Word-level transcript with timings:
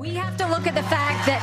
We 0.00 0.14
have 0.14 0.34
to 0.38 0.48
look 0.48 0.66
at 0.66 0.74
the 0.74 0.82
fact 0.84 1.26
that 1.26 1.40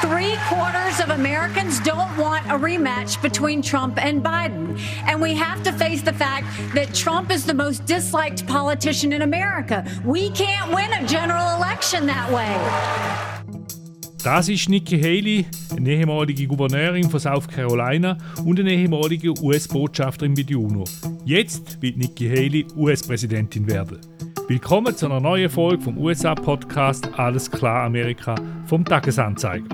three 0.00 0.34
quarters 0.48 0.98
of 0.98 1.10
Americans 1.10 1.78
don't 1.80 2.16
want 2.16 2.46
a 2.46 2.56
rematch 2.56 3.20
between 3.20 3.60
Trump 3.60 4.02
and 4.02 4.24
Biden. 4.24 4.80
And 5.06 5.20
we 5.20 5.34
have 5.34 5.62
to 5.64 5.72
face 5.72 6.00
the 6.00 6.14
fact 6.14 6.46
that 6.74 6.94
Trump 6.94 7.30
is 7.30 7.44
the 7.44 7.52
most 7.52 7.84
disliked 7.84 8.46
politician 8.46 9.12
in 9.12 9.20
America. 9.20 9.84
We 10.06 10.30
can't 10.30 10.74
win 10.74 10.90
a 10.94 11.06
general 11.06 11.54
election 11.58 12.06
that 12.06 12.32
way. 12.32 12.56
Das 14.24 14.48
ist 14.48 14.70
Nikki 14.70 14.98
Haley, 14.98 15.46
eine 15.76 15.90
ehemalige 15.90 16.46
Gouverneurin 16.46 17.10
von 17.10 17.20
South 17.20 17.46
Carolina 17.46 18.16
und 18.42 18.58
eine 18.58 18.72
ehemalige 18.72 19.34
US-Botschafterin 19.38 20.32
bei 20.32 20.44
der 20.44 20.58
UNO. 20.58 20.84
Jetzt 21.26 21.82
wird 21.82 21.98
Nikki 21.98 22.26
Haley 22.26 22.66
US-Präsidentin 22.74 23.66
werden. 23.66 23.98
Willkommen 24.48 24.96
zu 24.96 25.04
einer 25.04 25.20
neuen 25.20 25.50
Folge 25.50 25.82
vom 25.82 25.98
USA-Podcast 25.98 27.18
Alles 27.18 27.50
klar 27.50 27.84
Amerika 27.84 28.34
vom 28.64 28.82
Tagesanzeiger. 28.82 29.68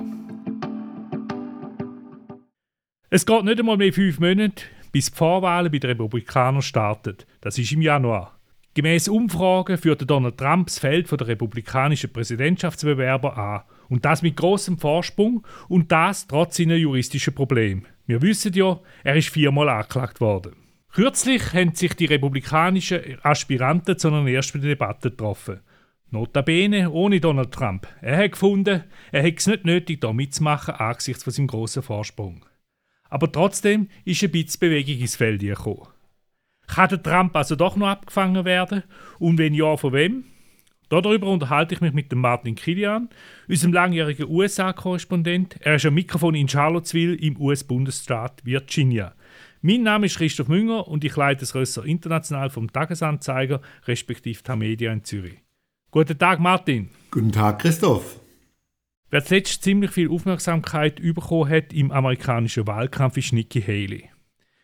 Es 3.08 3.24
geht 3.24 3.44
nicht 3.44 3.60
einmal 3.60 3.76
mehr 3.76 3.92
fünf 3.92 4.18
Monate, 4.18 4.64
bis 4.90 5.12
die 5.12 5.16
Vorwahlen 5.16 5.70
bei 5.70 5.78
den 5.78 5.90
Republikanern 5.90 6.60
starten. 6.60 7.18
Das 7.40 7.56
ist 7.56 7.70
im 7.70 7.82
Januar. 7.82 8.36
Gemäß 8.74 9.06
Umfragen 9.06 9.78
führte 9.78 10.06
Donald 10.06 10.38
Trump 10.38 10.66
das 10.66 10.80
Feld 10.80 11.08
der 11.08 11.28
republikanischen 11.28 12.12
Präsidentschaftsbewerber 12.12 13.38
an. 13.38 13.62
Und 13.88 14.04
das 14.04 14.22
mit 14.22 14.36
großem 14.36 14.78
Vorsprung 14.78 15.46
und 15.68 15.92
das 15.92 16.26
trotz 16.26 16.56
seiner 16.56 16.74
juristischen 16.74 17.32
Probleme. 17.32 17.82
Wir 18.06 18.20
wissen 18.22 18.52
ja, 18.54 18.80
er 19.04 19.14
ist 19.14 19.28
viermal 19.28 19.68
angeklagt 19.68 20.20
worden. 20.20 20.63
Kürzlich 20.94 21.52
haben 21.54 21.74
sich 21.74 21.94
die 21.94 22.04
republikanischen 22.04 23.18
Aspiranten 23.24 23.98
zu 23.98 24.06
einer 24.06 24.30
ersten 24.30 24.60
Debatte 24.60 25.10
getroffen. 25.10 25.58
Notabene 26.12 26.88
ohne 26.88 27.18
Donald 27.18 27.50
Trump. 27.50 27.88
Er 28.00 28.18
hat 28.18 28.32
gefunden, 28.32 28.84
er 29.10 29.22
hätte 29.24 29.38
es 29.38 29.46
nicht 29.48 29.64
nötig, 29.64 30.00
da 30.00 30.12
mitzumachen 30.12 30.74
angesichts 30.74 31.24
von 31.24 31.32
seinem 31.32 31.48
grossen 31.48 31.82
Vorsprung. 31.82 32.46
Aber 33.10 33.32
trotzdem 33.32 33.88
ist 34.04 34.22
ein 34.22 34.30
bisschen 34.30 34.60
Bewegung 34.60 35.00
ins 35.00 35.16
Feld 35.16 35.40
gekommen. 35.40 35.88
Kann 36.68 36.88
der 36.90 37.02
Trump 37.02 37.34
also 37.34 37.56
doch 37.56 37.74
noch 37.74 37.88
abgefangen 37.88 38.44
werden? 38.44 38.84
Und 39.18 39.38
wenn 39.38 39.52
ja, 39.52 39.76
von 39.76 39.94
wem? 39.94 40.26
Darüber 40.90 41.26
unterhalte 41.26 41.74
ich 41.74 41.80
mich 41.80 41.92
mit 41.92 42.12
dem 42.12 42.20
Martin 42.20 42.54
Kilian, 42.54 43.08
unserem 43.48 43.72
langjährigen 43.72 44.28
USA-Korrespondent. 44.28 45.56
Er 45.58 45.74
ist 45.74 45.86
am 45.86 45.94
Mikrofon 45.94 46.36
in 46.36 46.48
Charlottesville 46.48 47.16
im 47.16 47.36
US-Bundesstaat 47.40 48.44
Virginia. 48.44 49.12
Mein 49.66 49.82
Name 49.82 50.04
ist 50.04 50.18
Christoph 50.18 50.48
Münger 50.48 50.86
und 50.88 51.04
ich 51.04 51.16
leite 51.16 51.40
das 51.40 51.54
Rösser 51.54 51.86
International 51.86 52.50
vom 52.50 52.70
Tagesanzeiger 52.70 53.62
respektive 53.86 54.42
Tamedia 54.42 54.92
in 54.92 55.04
Zürich. 55.04 55.38
Guten 55.90 56.18
Tag, 56.18 56.38
Martin. 56.38 56.90
Guten 57.10 57.32
Tag, 57.32 57.60
Christoph. 57.60 58.20
Wer 59.08 59.24
zuletzt 59.24 59.62
ziemlich 59.62 59.90
viel 59.90 60.10
Aufmerksamkeit 60.10 60.96
bekommen 60.96 61.48
hat 61.48 61.72
im 61.72 61.92
amerikanischen 61.92 62.66
Wahlkampf 62.66 63.16
ist 63.16 63.32
Nikki 63.32 63.62
Haley. 63.62 64.10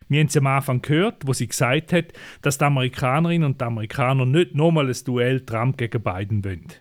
Wir 0.09 0.21
haben 0.21 0.29
sie 0.29 0.39
am 0.39 0.49
Anfang 0.49 0.83
gehört, 0.83 1.27
wo 1.27 1.33
sie 1.33 1.49
gesagt 1.49 1.95
hat, 1.95 2.13
dass 2.43 2.59
die 2.59 2.65
Amerikanerinnen 2.65 3.47
und 3.47 3.59
die 3.59 3.65
Amerikaner 3.65 4.27
nicht 4.27 4.55
nochmal 4.55 4.87
ein 4.87 5.05
Duell 5.07 5.41
Trump 5.47 5.79
gegen 5.79 6.03
Biden 6.03 6.45
wollen. 6.45 6.75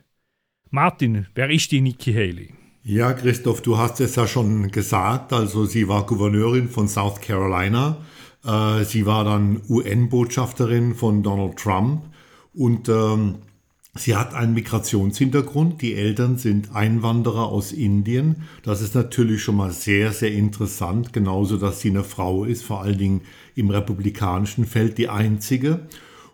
Martin, 0.70 1.28
wer 1.36 1.50
ist 1.50 1.72
die 1.72 1.80
Nikki 1.80 2.12
Haley? 2.12 2.59
Ja, 2.92 3.14
Christoph, 3.14 3.62
du 3.62 3.78
hast 3.78 4.00
es 4.00 4.16
ja 4.16 4.26
schon 4.26 4.72
gesagt. 4.72 5.32
Also 5.32 5.66
sie 5.66 5.88
war 5.88 6.08
Gouverneurin 6.08 6.70
von 6.70 6.88
South 6.88 7.22
Carolina. 7.22 7.98
Äh, 8.44 8.84
sie 8.84 9.06
war 9.06 9.24
dann 9.24 9.62
UN-Botschafterin 9.70 10.96
von 10.96 11.22
Donald 11.22 11.58
Trump 11.58 12.02
und 12.56 12.90
ähm, 12.90 13.36
sie 13.94 14.16
hat 14.16 14.34
einen 14.34 14.56
Migrationshintergrund. 14.56 15.84
Die 15.84 15.94
Eltern 15.94 16.40
sind 16.40 16.76
Einwanderer 16.76 17.50
aus 17.50 17.74
Indien. 17.74 18.48
Das 18.64 18.82
ist 18.82 18.96
natürlich 18.96 19.44
schon 19.44 19.58
mal 19.58 19.72
sehr, 19.72 20.12
sehr 20.12 20.32
interessant. 20.32 21.14
Genauso, 21.14 21.58
dass 21.58 21.82
sie 21.82 21.92
eine 21.92 22.04
Frau 22.04 22.44
ist, 22.44 22.64
vor 22.64 22.82
allen 22.82 22.98
Dingen 22.98 23.22
im 23.54 23.70
republikanischen 23.70 24.66
Feld 24.66 24.98
die 24.98 25.10
einzige. 25.10 25.82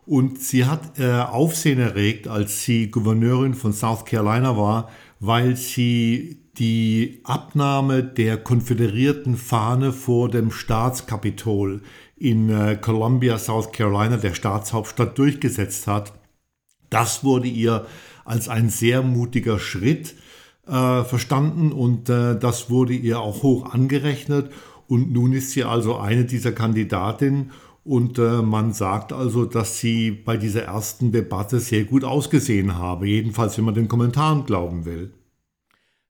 Und 0.06 0.40
sie 0.40 0.63
hat 0.63 1.00
äh, 1.00 1.19
Aufsehen 1.19 1.79
erregt, 1.79 2.29
als 2.29 2.63
sie 2.63 2.91
Gouverneurin 2.91 3.56
von 3.56 3.74
South 3.74 4.06
Carolina 4.06 4.56
war, 4.56 4.90
weil 5.20 5.56
sie 5.56 6.42
die 6.58 7.22
Abnahme 7.24 8.03
der 8.03 8.38
konföderierten 8.38 9.36
Fahne 9.38 9.92
vor 9.92 10.30
dem 10.30 10.52
Staatskapitol 10.52 11.81
in 12.16 12.50
äh, 12.50 12.78
Columbia, 12.80 13.38
South 13.38 13.72
Carolina, 13.72 14.18
der 14.18 14.34
Staatshauptstadt, 14.34 15.18
durchgesetzt 15.18 15.88
hat. 15.88 16.14
Das 16.90 17.24
wurde 17.24 17.48
ihr 17.48 17.86
als 18.24 18.48
ein 18.48 18.70
sehr 18.70 19.02
mutiger 19.02 19.59
Schritt 19.59 20.16
äh, 20.68 21.03
verstanden 21.03 21.72
und 21.72 22.09
äh, 22.09 22.38
das 22.40 22.70
wurde 22.70 22.94
ihr 22.94 23.20
auch 23.20 23.44
hoch 23.44 23.74
angerechnet. 23.74 24.52
Und 24.88 25.12
nun 25.12 25.34
ist 25.34 25.52
sie 25.52 25.64
also 25.64 25.97
eine 25.97 26.26
dieser 26.26 26.52
Kandidatinnen 26.52 27.52
und 27.85 28.18
äh, 28.18 28.41
man 28.41 28.73
sagt 28.73 29.13
also, 29.13 29.46
dass 29.46 29.79
sie 29.79 30.09
bei 30.09 30.38
dieser 30.38 30.63
ersten 30.63 31.12
Debatte 31.12 31.59
sehr 31.59 31.85
gut 31.85 32.03
ausgesehen 32.03 32.78
habe, 32.78 33.07
jedenfalls 33.07 33.57
wenn 33.57 33.66
man 33.66 33.75
den 33.75 33.88
Kommentaren 33.88 34.44
glauben 34.44 34.85
will. 34.85 35.13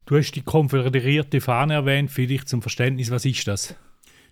Du 0.05 0.15
hast 0.15 0.31
die 0.31 0.41
konföderierte 0.41 1.41
Fahne 1.41 1.73
erwähnt, 1.73 2.11
vielleicht 2.11 2.47
zum 2.47 2.61
Verständnis, 2.61 3.11
was 3.11 3.25
ist 3.25 3.47
das? 3.47 3.75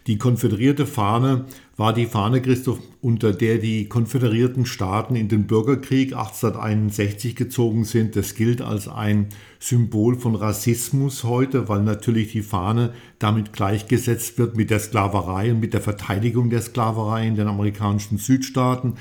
Die 0.05 0.17
konföderierte 0.17 0.85
Fahne 0.85 1.45
war 1.77 1.93
die 1.93 2.07
Fahne, 2.07 2.41
Christoph, 2.41 2.79
unter 3.01 3.31
der 3.31 3.57
die 3.57 3.87
konföderierten 3.87 4.65
Staaten 4.65 5.15
in 5.15 5.29
den 5.29 5.47
Bürgerkrieg 5.47 6.11
1861 6.11 7.37
gezogen 7.37 7.85
sind. 7.85 8.17
Das 8.17 8.35
gilt 8.35 8.61
als 8.61 8.89
ein 8.89 9.27
Symbol 9.59 10.15
von 10.15 10.35
Rassismus 10.35 11.23
heute, 11.23 11.69
weil 11.69 11.83
natürlich 11.83 12.33
die 12.33 12.41
Fahne 12.41 12.91
damit 13.17 13.53
gleichgesetzt 13.53 14.37
wird 14.37 14.57
mit 14.57 14.71
der 14.71 14.79
Sklaverei 14.79 15.51
und 15.51 15.61
mit 15.61 15.73
der 15.73 15.81
Verteidigung 15.81 16.49
der 16.49 16.61
Sklaverei 16.61 17.25
in 17.25 17.35
den 17.35 17.47
amerikanischen 17.47 18.17
Südstaaten. 18.17 18.95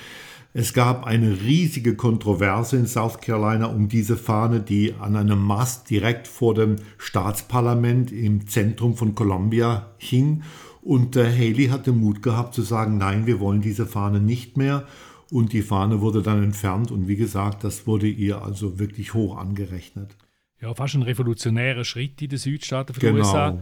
Es 0.54 0.74
gab 0.74 1.06
eine 1.06 1.40
riesige 1.40 1.96
Kontroverse 1.96 2.76
in 2.76 2.86
South 2.86 3.20
Carolina 3.20 3.66
um 3.66 3.88
diese 3.88 4.16
Fahne, 4.16 4.60
die 4.60 4.94
an 5.00 5.16
einem 5.16 5.42
Mast 5.42 5.88
direkt 5.90 6.28
vor 6.28 6.54
dem 6.54 6.76
Staatsparlament 6.98 8.12
im 8.12 8.46
Zentrum 8.46 8.94
von 8.94 9.14
Columbia 9.14 9.94
hing. 9.96 10.42
Und 10.82 11.16
äh, 11.16 11.24
Haley 11.24 11.68
hatte 11.68 11.92
Mut 11.92 12.22
gehabt 12.22 12.54
zu 12.54 12.62
sagen, 12.62 12.98
nein, 12.98 13.26
wir 13.26 13.38
wollen 13.40 13.62
diese 13.62 13.86
Fahne 13.86 14.20
nicht 14.20 14.56
mehr. 14.56 14.86
Und 15.30 15.52
die 15.52 15.62
Fahne 15.62 16.00
wurde 16.00 16.22
dann 16.22 16.42
entfernt. 16.42 16.90
Und 16.90 17.08
wie 17.08 17.16
gesagt, 17.16 17.64
das 17.64 17.86
wurde 17.86 18.08
ihr 18.08 18.42
also 18.42 18.78
wirklich 18.78 19.14
hoch 19.14 19.38
angerechnet. 19.38 20.16
Ja, 20.60 20.74
fast 20.74 20.94
ein 20.94 21.02
revolutionärer 21.02 21.84
Schritt 21.84 22.20
in 22.20 22.28
den 22.28 22.38
Südstaaten 22.38 22.94
von 22.94 23.00
genau. 23.00 23.18
USA. 23.18 23.58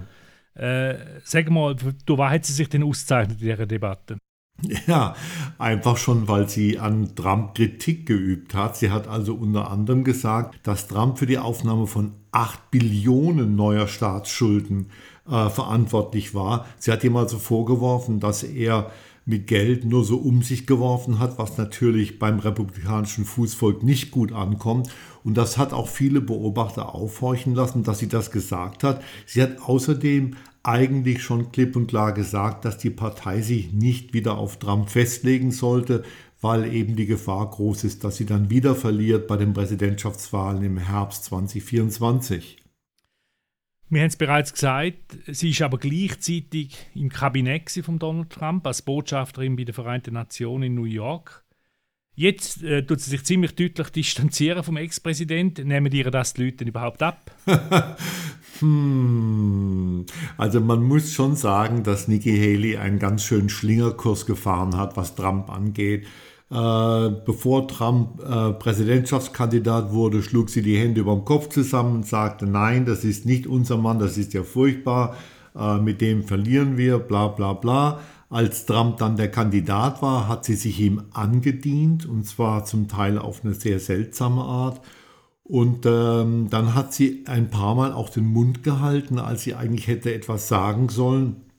Äh, 0.55 0.97
sag 1.23 1.49
mal, 1.51 1.77
du 2.05 2.19
was 2.19 2.33
hat 2.33 2.45
sie 2.45 2.55
sich 2.55 2.69
denn 2.69 2.83
auszeichnet 2.83 3.41
in 3.41 3.49
dieser 3.49 3.67
Debatte? 3.67 4.19
Ja, 4.87 5.15
einfach 5.59 5.97
schon, 5.97 6.29
weil 6.29 6.49
sie 6.49 6.79
an 6.79 7.15
Trump 7.15 7.55
Kritik 7.55 8.07
geübt 8.07 8.55
hat. 8.55 8.77
Sie 8.77 8.91
hat 8.91 9.09
also 9.09 9.35
unter 9.35 9.71
anderem 9.71 10.05
gesagt, 10.05 10.67
dass 10.67 10.89
Trump 10.89 11.19
für 11.19 11.27
die 11.27 11.39
Aufnahme 11.39 11.87
von 11.87 12.13
8 12.33 12.71
Billionen 12.71 13.57
neuer 13.57 13.89
Staatsschulden 13.89 14.91
äh, 15.31 15.49
verantwortlich 15.51 16.35
war. 16.35 16.67
Sie 16.79 16.91
hat 16.91 17.05
ihm 17.05 17.17
also 17.17 17.39
vorgeworfen, 17.39 18.21
dass 18.21 18.43
er 18.43 18.91
mit 19.27 19.47
Geld 19.47 19.85
nur 19.85 20.05
so 20.05 20.17
um 20.17 20.43
sich 20.43 20.67
geworfen 20.67 21.19
hat, 21.19 21.39
was 21.39 21.57
natürlich 21.57 22.19
beim 22.19 22.39
republikanischen 22.39 23.25
Fußvolk 23.25 23.83
nicht 23.83 24.11
gut 24.11 24.33
ankommt. 24.33 24.89
Und 25.23 25.37
das 25.37 25.57
hat 25.57 25.73
auch 25.73 25.89
viele 25.89 26.21
Beobachter 26.21 26.95
aufhorchen 26.95 27.55
lassen, 27.55 27.85
dass 27.85 27.99
sie 27.99 28.09
das 28.09 28.31
gesagt 28.31 28.83
hat. 28.83 29.03
Sie 29.27 29.43
hat 29.43 29.61
außerdem 29.63 30.37
eigentlich 30.63 31.23
schon 31.23 31.53
klipp 31.53 31.77
und 31.77 31.87
klar 31.87 32.13
gesagt, 32.13 32.65
dass 32.65 32.79
die 32.79 32.91
Partei 32.91 33.41
sich 33.41 33.73
nicht 33.73 34.13
wieder 34.13 34.37
auf 34.37 34.59
Trump 34.59 34.91
festlegen 34.91 35.53
sollte, 35.53 36.03
weil 36.41 36.73
eben 36.73 36.97
die 36.97 37.07
Gefahr 37.07 37.49
groß 37.51 37.85
ist, 37.85 38.05
dass 38.05 38.17
sie 38.17 38.27
dann 38.27 38.51
wieder 38.51 38.75
verliert 38.75 39.27
bei 39.27 39.37
den 39.37 39.53
Präsidentschaftswahlen 39.53 40.63
im 40.63 40.79
Herbst 40.79 41.25
2024. 41.25 42.60
Wir 43.93 44.03
haben 44.03 44.09
es 44.09 44.17
bereits 44.17 44.53
gesagt, 44.53 45.19
sie 45.27 45.51
ist 45.51 45.63
aber 45.63 45.79
gleichzeitig 45.79 46.77
im 46.95 47.09
Kabinett 47.09 47.71
von 47.85 47.99
Donald 47.99 48.31
Trump 48.31 48.65
als 48.65 48.83
Botschafterin 48.83 49.57
bei 49.57 49.65
den 49.65 49.75
Vereinten 49.75 50.15
Nationen 50.15 50.63
in 50.63 50.75
New 50.77 50.85
York. 50.85 51.45
Jetzt 52.15 52.63
äh, 52.63 52.87
tut 52.87 53.01
sie 53.01 53.11
sich 53.11 53.25
ziemlich 53.25 53.57
deutlich 53.57 53.89
distanzieren 53.89 54.63
vom 54.63 54.77
Ex-Präsident. 54.77 55.65
Nehmen 55.65 55.91
ihr 55.91 56.09
das 56.13 56.35
die 56.35 56.45
Leute 56.45 56.65
überhaupt 56.65 57.03
ab? 57.03 57.33
hm. 58.61 60.07
Also 60.37 60.61
man 60.61 60.85
muss 60.85 61.13
schon 61.13 61.35
sagen, 61.35 61.83
dass 61.83 62.07
Nikki 62.07 62.37
Haley 62.37 62.77
einen 62.77 63.01
ganz 63.01 63.25
schönen 63.25 63.49
Schlingerkurs 63.49 64.25
gefahren 64.25 64.77
hat, 64.77 64.97
was 64.97 65.17
Trump 65.17 65.51
angeht. 65.51 66.07
Äh, 66.51 67.11
bevor 67.25 67.69
Trump 67.69 68.21
äh, 68.21 68.53
Präsidentschaftskandidat 68.55 69.93
wurde, 69.93 70.21
schlug 70.21 70.51
sie 70.51 70.63
die 70.63 70.77
Hände 70.77 71.03
über 71.03 71.15
den 71.15 71.25
Kopf 71.25 71.49
zusammen 71.49 71.97
und 71.97 72.07
sagte, 72.07 72.45
nein, 72.45 72.87
das 72.87 73.05
ist 73.05 73.25
nicht 73.25 73.47
unser 73.47 73.77
Mann, 73.77 74.01
das 74.01 74.19
ist 74.19 74.35
ja 74.35 74.43
furchtbar, 74.43 75.15
äh, 75.57 75.79
mit 75.79 76.01
dem 76.01 76.25
verlieren 76.25 76.77
wir, 76.77 76.99
bla 76.99 77.29
bla 77.29 77.53
bla. 77.53 78.01
Als 78.31 78.67
Trump 78.67 78.97
dann 78.97 79.17
der 79.17 79.31
Kandidat 79.31 80.03
war, 80.03 80.27
hat 80.27 80.45
sie 80.45 80.55
sich 80.57 80.81
ihm 80.81 81.03
angedient, 81.13 82.07
und 82.07 82.27
zwar 82.27 82.65
zum 82.65 82.89
Teil 82.89 83.19
auf 83.19 83.45
eine 83.45 83.55
sehr 83.55 83.79
seltsame 83.79 84.43
Art. 84.43 84.81
Und 85.45 85.87
ähm, 85.87 86.49
dann 86.51 86.75
hat 86.75 86.93
sie 86.95 87.25
ein 87.27 87.51
paar 87.51 87.75
Mal 87.77 87.93
auch 87.93 88.09
den 88.09 88.27
Mund 88.27 88.63
gehalten, 88.65 89.19
als 89.19 89.43
sie 89.43 89.55
eigentlich 89.55 89.87
hätte 89.87 90.13
etwas 90.15 90.49
sagen 90.49 90.89
sollen. 90.89 91.50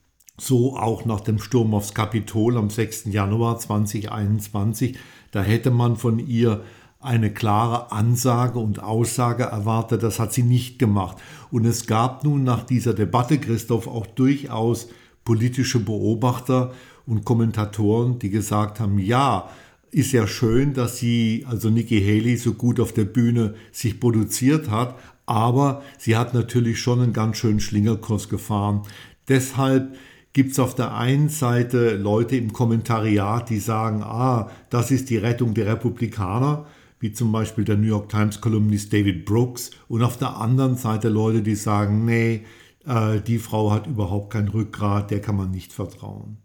So 0.44 0.76
auch 0.76 1.04
nach 1.04 1.20
dem 1.20 1.38
Sturm 1.38 1.72
aufs 1.72 1.94
Kapitol 1.94 2.56
am 2.56 2.68
6. 2.68 3.04
Januar 3.12 3.60
2021. 3.60 4.98
Da 5.30 5.40
hätte 5.40 5.70
man 5.70 5.94
von 5.94 6.18
ihr 6.18 6.64
eine 6.98 7.32
klare 7.32 7.92
Ansage 7.92 8.58
und 8.58 8.82
Aussage 8.82 9.44
erwartet. 9.44 10.02
Das 10.02 10.18
hat 10.18 10.32
sie 10.32 10.42
nicht 10.42 10.80
gemacht. 10.80 11.18
Und 11.52 11.64
es 11.64 11.86
gab 11.86 12.24
nun 12.24 12.42
nach 12.42 12.64
dieser 12.64 12.92
Debatte, 12.92 13.38
Christoph, 13.38 13.86
auch 13.86 14.04
durchaus 14.04 14.88
politische 15.24 15.78
Beobachter 15.78 16.72
und 17.06 17.24
Kommentatoren, 17.24 18.18
die 18.18 18.30
gesagt 18.30 18.80
haben, 18.80 18.98
ja, 18.98 19.48
ist 19.92 20.10
ja 20.10 20.26
schön, 20.26 20.74
dass 20.74 20.98
sie, 20.98 21.46
also 21.48 21.70
Nikki 21.70 22.00
Haley, 22.00 22.36
so 22.36 22.54
gut 22.54 22.80
auf 22.80 22.92
der 22.92 23.04
Bühne 23.04 23.54
sich 23.70 24.00
produziert 24.00 24.68
hat, 24.68 24.98
aber 25.24 25.82
sie 25.98 26.16
hat 26.16 26.34
natürlich 26.34 26.80
schon 26.80 27.00
einen 27.00 27.12
ganz 27.12 27.36
schönen 27.36 27.60
Schlingerkurs 27.60 28.28
gefahren. 28.28 28.82
Deshalb 29.28 29.94
gibt 30.32 30.52
es 30.52 30.58
auf 30.58 30.74
der 30.74 30.94
einen 30.94 31.28
Seite 31.28 31.96
Leute 31.96 32.36
im 32.36 32.52
Kommentariat, 32.52 33.50
die 33.50 33.58
sagen, 33.58 34.02
ah, 34.02 34.50
das 34.70 34.90
ist 34.90 35.10
die 35.10 35.18
Rettung 35.18 35.54
der 35.54 35.66
Republikaner, 35.66 36.66
wie 37.00 37.12
zum 37.12 37.32
Beispiel 37.32 37.64
der 37.64 37.76
New 37.76 37.88
York 37.88 38.08
Times 38.08 38.40
Kolumnist 38.40 38.92
David 38.92 39.24
Brooks, 39.24 39.70
und 39.88 40.02
auf 40.02 40.16
der 40.16 40.36
anderen 40.36 40.76
Seite 40.76 41.08
Leute, 41.08 41.42
die 41.42 41.56
sagen, 41.56 42.04
nee, 42.04 42.44
äh, 42.86 43.20
die 43.20 43.38
Frau 43.38 43.70
hat 43.72 43.86
überhaupt 43.86 44.32
kein 44.32 44.48
Rückgrat, 44.48 45.10
der 45.10 45.20
kann 45.20 45.36
man 45.36 45.50
nicht 45.50 45.72
vertrauen. 45.72 46.38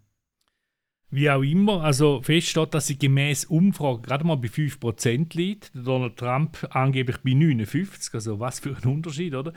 Wie 1.09 1.29
auch 1.29 1.41
immer, 1.41 1.83
also 1.83 2.21
feststeht, 2.21 2.73
dass 2.73 2.87
sie 2.87 2.99
gemäß 2.99 3.45
Umfrage 3.45 4.01
gerade 4.01 4.25
mal 4.25 4.35
bei 4.35 4.49
5% 4.49 5.37
liegt. 5.37 5.71
Donald 5.73 6.17
Trump 6.17 6.67
angeblich 6.71 7.17
bei 7.23 7.31
59%, 7.31 8.13
also 8.13 8.41
was 8.41 8.59
für 8.59 8.75
ein 8.75 8.91
Unterschied, 8.91 9.33
oder? 9.33 9.53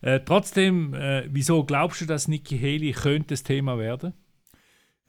Äh, 0.00 0.20
trotzdem, 0.24 0.94
äh, 0.94 1.24
wieso 1.30 1.64
glaubst 1.64 2.00
du, 2.00 2.06
dass 2.06 2.28
Nikki 2.28 2.58
Haley 2.58 2.92
könnte 2.92 3.28
das 3.28 3.42
Thema 3.42 3.78
werden? 3.78 4.12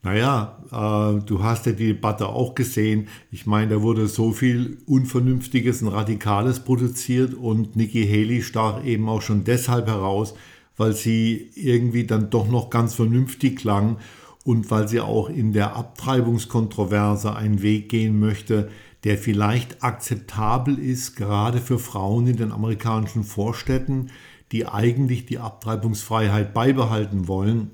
Naja, 0.01 0.63
äh, 0.71 1.25
du 1.25 1.43
hast 1.43 1.65
ja 1.65 1.73
die 1.73 1.87
Debatte 1.87 2.27
auch 2.27 2.55
gesehen. 2.55 3.09
Ich 3.31 3.45
meine, 3.45 3.75
da 3.75 3.81
wurde 3.81 4.07
so 4.07 4.31
viel 4.31 4.77
Unvernünftiges 4.85 5.81
und 5.81 5.89
Radikales 5.89 6.61
produziert 6.61 7.33
und 7.33 7.75
Nikki 7.75 8.07
Haley 8.07 8.41
stach 8.41 8.83
eben 8.85 9.09
auch 9.09 9.21
schon 9.21 9.43
deshalb 9.43 9.87
heraus, 9.87 10.35
weil 10.77 10.93
sie 10.93 11.51
irgendwie 11.55 12.05
dann 12.05 12.29
doch 12.29 12.47
noch 12.47 12.69
ganz 12.69 12.95
vernünftig 12.95 13.57
klang 13.57 13.97
und 14.45 14.71
weil 14.71 14.87
sie 14.87 15.01
auch 15.01 15.29
in 15.29 15.51
der 15.51 15.75
Abtreibungskontroverse 15.75 17.35
einen 17.35 17.61
Weg 17.61 17.89
gehen 17.89 18.19
möchte, 18.19 18.69
der 19.03 19.17
vielleicht 19.17 19.83
akzeptabel 19.83 20.79
ist, 20.79 21.17
gerade 21.17 21.59
für 21.59 21.77
Frauen 21.77 22.27
in 22.27 22.37
den 22.37 22.53
amerikanischen 22.53 23.25
Vorstädten, 23.25 24.11
die 24.51 24.65
eigentlich 24.67 25.25
die 25.25 25.39
Abtreibungsfreiheit 25.39 26.53
beibehalten 26.53 27.27
wollen. 27.27 27.71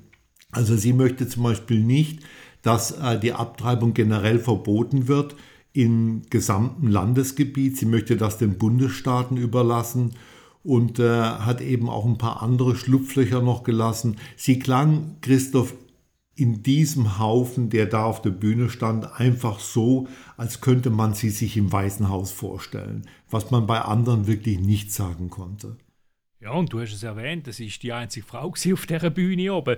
Also 0.50 0.76
sie 0.76 0.92
möchte 0.92 1.28
zum 1.28 1.42
Beispiel 1.42 1.80
nicht, 1.80 2.20
dass 2.62 2.92
äh, 2.92 3.18
die 3.18 3.32
Abtreibung 3.32 3.94
generell 3.94 4.38
verboten 4.38 5.08
wird 5.08 5.36
im 5.72 6.22
gesamten 6.30 6.88
Landesgebiet. 6.88 7.76
Sie 7.76 7.86
möchte 7.86 8.16
das 8.16 8.38
den 8.38 8.58
Bundesstaaten 8.58 9.36
überlassen 9.36 10.14
und 10.62 10.98
äh, 10.98 11.20
hat 11.20 11.60
eben 11.60 11.88
auch 11.88 12.04
ein 12.04 12.18
paar 12.18 12.42
andere 12.42 12.74
Schlupflöcher 12.74 13.40
noch 13.40 13.62
gelassen. 13.62 14.16
Sie 14.36 14.58
klang, 14.58 15.16
Christoph, 15.20 15.74
in 16.34 16.62
diesem 16.62 17.18
Haufen, 17.18 17.70
der 17.70 17.86
da 17.86 18.04
auf 18.04 18.20
der 18.20 18.30
Bühne 18.30 18.68
stand, 18.68 19.18
einfach 19.18 19.58
so, 19.58 20.06
als 20.36 20.60
könnte 20.60 20.90
man 20.90 21.14
sie 21.14 21.30
sich 21.30 21.56
im 21.56 21.72
Weißen 21.72 22.08
Haus 22.10 22.30
vorstellen, 22.30 23.06
was 23.30 23.50
man 23.50 23.66
bei 23.66 23.80
anderen 23.80 24.26
wirklich 24.26 24.60
nicht 24.60 24.92
sagen 24.92 25.30
konnte. 25.30 25.76
Ja, 26.40 26.52
und 26.52 26.72
du 26.72 26.80
hast 26.80 26.92
es 26.92 27.02
erwähnt, 27.02 27.46
das 27.46 27.60
ist 27.60 27.82
die 27.82 27.92
einzige 27.92 28.26
Frau 28.26 28.48
auf 28.72 28.86
dieser 28.86 29.10
Bühne 29.10 29.52
oben. 29.52 29.76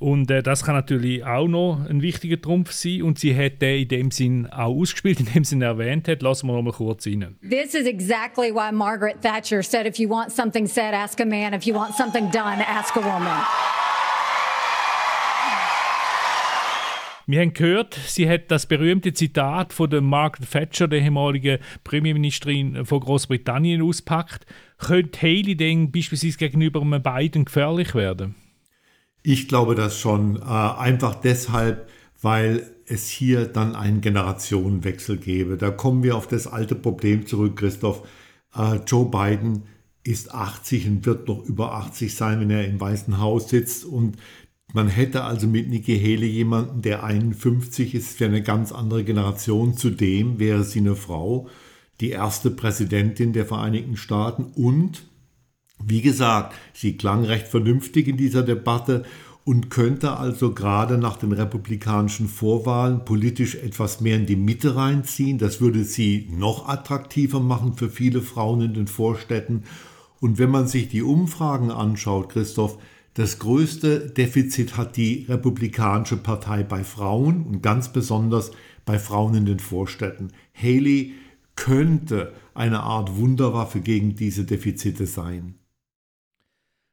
Und 0.00 0.28
äh, 0.30 0.42
das 0.42 0.64
kann 0.64 0.74
natürlich 0.74 1.24
auch 1.24 1.46
noch 1.46 1.86
ein 1.88 2.02
wichtiger 2.02 2.40
Trumpf 2.40 2.72
sein. 2.72 3.02
Und 3.02 3.18
sie 3.18 3.36
hat 3.36 3.62
den 3.62 3.82
in 3.82 3.88
dem 3.88 4.10
Sinn 4.10 4.46
auch 4.50 4.74
ausgespielt, 4.74 5.20
in 5.26 5.26
dem 5.26 5.44
sie 5.44 5.60
erwähnt 5.60 6.08
hat. 6.08 6.22
Lassen 6.22 6.48
wir 6.48 6.54
noch 6.54 6.62
mal 6.62 6.72
kurz 6.72 7.06
rein. 7.06 7.36
This 7.48 7.74
is 7.74 7.86
exactly 7.86 8.52
why 8.52 8.72
Margaret 8.72 9.22
Thatcher 9.22 9.62
said, 9.62 9.86
if 9.86 9.98
you 9.98 10.08
want 10.08 10.32
something 10.32 10.66
said, 10.66 10.94
ask 10.94 11.20
a 11.20 11.24
man. 11.24 11.54
If 11.54 11.64
you 11.64 11.74
want 11.74 11.94
something 11.94 12.30
done, 12.30 12.60
ask 12.60 12.96
a 12.96 13.00
woman. 13.00 13.44
Wir 17.26 17.40
haben 17.40 17.54
gehört, 17.54 17.94
sie 18.06 18.28
hat 18.28 18.50
das 18.50 18.66
berühmte 18.66 19.14
Zitat 19.14 19.72
von 19.72 19.88
der 19.88 20.02
Margaret 20.02 20.50
Thatcher, 20.50 20.88
der 20.88 21.00
ehemaligen 21.00 21.58
Premierministerin 21.82 22.84
von 22.84 23.00
Großbritannien, 23.00 23.80
auspackt. 23.80 24.44
Könnte 24.76 25.22
Haley 25.22 25.56
denn 25.56 25.90
beispielsweise 25.90 26.36
gegenüber 26.36 26.82
einem 26.82 27.02
Biden 27.02 27.46
gefährlich 27.46 27.94
werden? 27.94 28.34
Ich 29.22 29.48
glaube 29.48 29.74
das 29.74 29.98
schon. 29.98 30.36
Äh, 30.36 30.42
einfach 30.42 31.14
deshalb, 31.14 31.88
weil 32.20 32.66
es 32.86 33.08
hier 33.08 33.46
dann 33.46 33.74
einen 33.74 34.02
Generationenwechsel 34.02 35.16
gäbe. 35.16 35.56
Da 35.56 35.70
kommen 35.70 36.02
wir 36.02 36.16
auf 36.16 36.28
das 36.28 36.46
alte 36.46 36.74
Problem 36.74 37.26
zurück, 37.26 37.56
Christoph. 37.56 38.06
Äh, 38.54 38.80
Joe 38.86 39.10
Biden 39.10 39.62
ist 40.02 40.34
80 40.34 40.86
und 40.86 41.06
wird 41.06 41.28
noch 41.28 41.42
über 41.46 41.72
80 41.72 42.14
sein, 42.14 42.40
wenn 42.40 42.50
er 42.50 42.66
im 42.66 42.78
Weißen 42.78 43.18
Haus 43.18 43.48
sitzt. 43.48 43.86
Und 43.86 44.18
man 44.74 44.88
hätte 44.88 45.22
also 45.22 45.46
mit 45.46 45.68
Nikki 45.68 45.96
Haley 45.98 46.26
jemanden, 46.26 46.82
der 46.82 47.04
51 47.04 47.94
ist, 47.94 48.18
für 48.18 48.24
eine 48.24 48.42
ganz 48.42 48.72
andere 48.72 49.04
Generation. 49.04 49.76
Zudem 49.76 50.40
wäre 50.40 50.64
sie 50.64 50.80
eine 50.80 50.96
Frau, 50.96 51.48
die 52.00 52.10
erste 52.10 52.50
Präsidentin 52.50 53.32
der 53.32 53.46
Vereinigten 53.46 53.96
Staaten 53.96 54.44
und 54.44 55.06
wie 55.78 56.02
gesagt, 56.02 56.54
sie 56.72 56.96
klang 56.96 57.24
recht 57.24 57.46
vernünftig 57.46 58.08
in 58.08 58.16
dieser 58.16 58.42
Debatte 58.42 59.04
und 59.44 59.70
könnte 59.70 60.16
also 60.16 60.54
gerade 60.54 60.98
nach 60.98 61.18
den 61.18 61.32
republikanischen 61.32 62.26
Vorwahlen 62.28 63.04
politisch 63.04 63.54
etwas 63.54 64.00
mehr 64.00 64.16
in 64.16 64.26
die 64.26 64.36
Mitte 64.36 64.74
reinziehen. 64.74 65.38
Das 65.38 65.60
würde 65.60 65.84
sie 65.84 66.28
noch 66.32 66.68
attraktiver 66.68 67.40
machen 67.40 67.74
für 67.74 67.90
viele 67.90 68.22
Frauen 68.22 68.62
in 68.62 68.74
den 68.74 68.86
Vorstädten. 68.88 69.64
Und 70.20 70.38
wenn 70.38 70.50
man 70.50 70.66
sich 70.66 70.88
die 70.88 71.02
Umfragen 71.02 71.70
anschaut, 71.70 72.30
Christoph, 72.30 72.78
das 73.14 73.38
größte 73.38 74.10
Defizit 74.10 74.76
hat 74.76 74.96
die 74.96 75.26
Republikanische 75.28 76.16
Partei 76.16 76.64
bei 76.64 76.82
Frauen 76.82 77.44
und 77.46 77.62
ganz 77.62 77.92
besonders 77.92 78.50
bei 78.84 78.98
Frauen 78.98 79.36
in 79.36 79.46
den 79.46 79.60
Vorstädten. 79.60 80.32
Haley 80.52 81.14
könnte 81.54 82.32
eine 82.54 82.80
Art 82.80 83.16
Wunderwaffe 83.16 83.80
gegen 83.80 84.16
diese 84.16 84.44
Defizite 84.44 85.06
sein. 85.06 85.54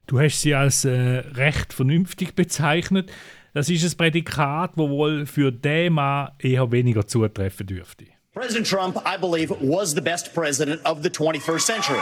Du 0.05 0.19
hast 0.19 0.41
sie 0.41 0.53
als 0.53 0.85
äh, 0.85 0.91
recht 0.91 1.73
vernünftig 1.73 2.35
bezeichnet. 2.35 3.11
Das 3.53 3.69
ist 3.69 3.83
ein 3.83 3.97
Prädikat, 3.97 4.73
das 4.75 4.89
wohl 4.89 5.25
für 5.25 5.51
den 5.51 5.93
Mann 5.93 6.29
eher 6.37 6.71
weniger 6.71 7.07
zutreffen 7.07 7.65
dürfte. 7.65 8.05
President 8.33 8.67
Trump, 8.67 8.97
I 8.97 9.19
believe, 9.19 9.53
was 9.59 9.91
the 9.91 10.01
best 10.01 10.33
president 10.33 10.85
of 10.85 11.01
the 11.01 11.09
21st 11.09 11.59
century. 11.59 11.99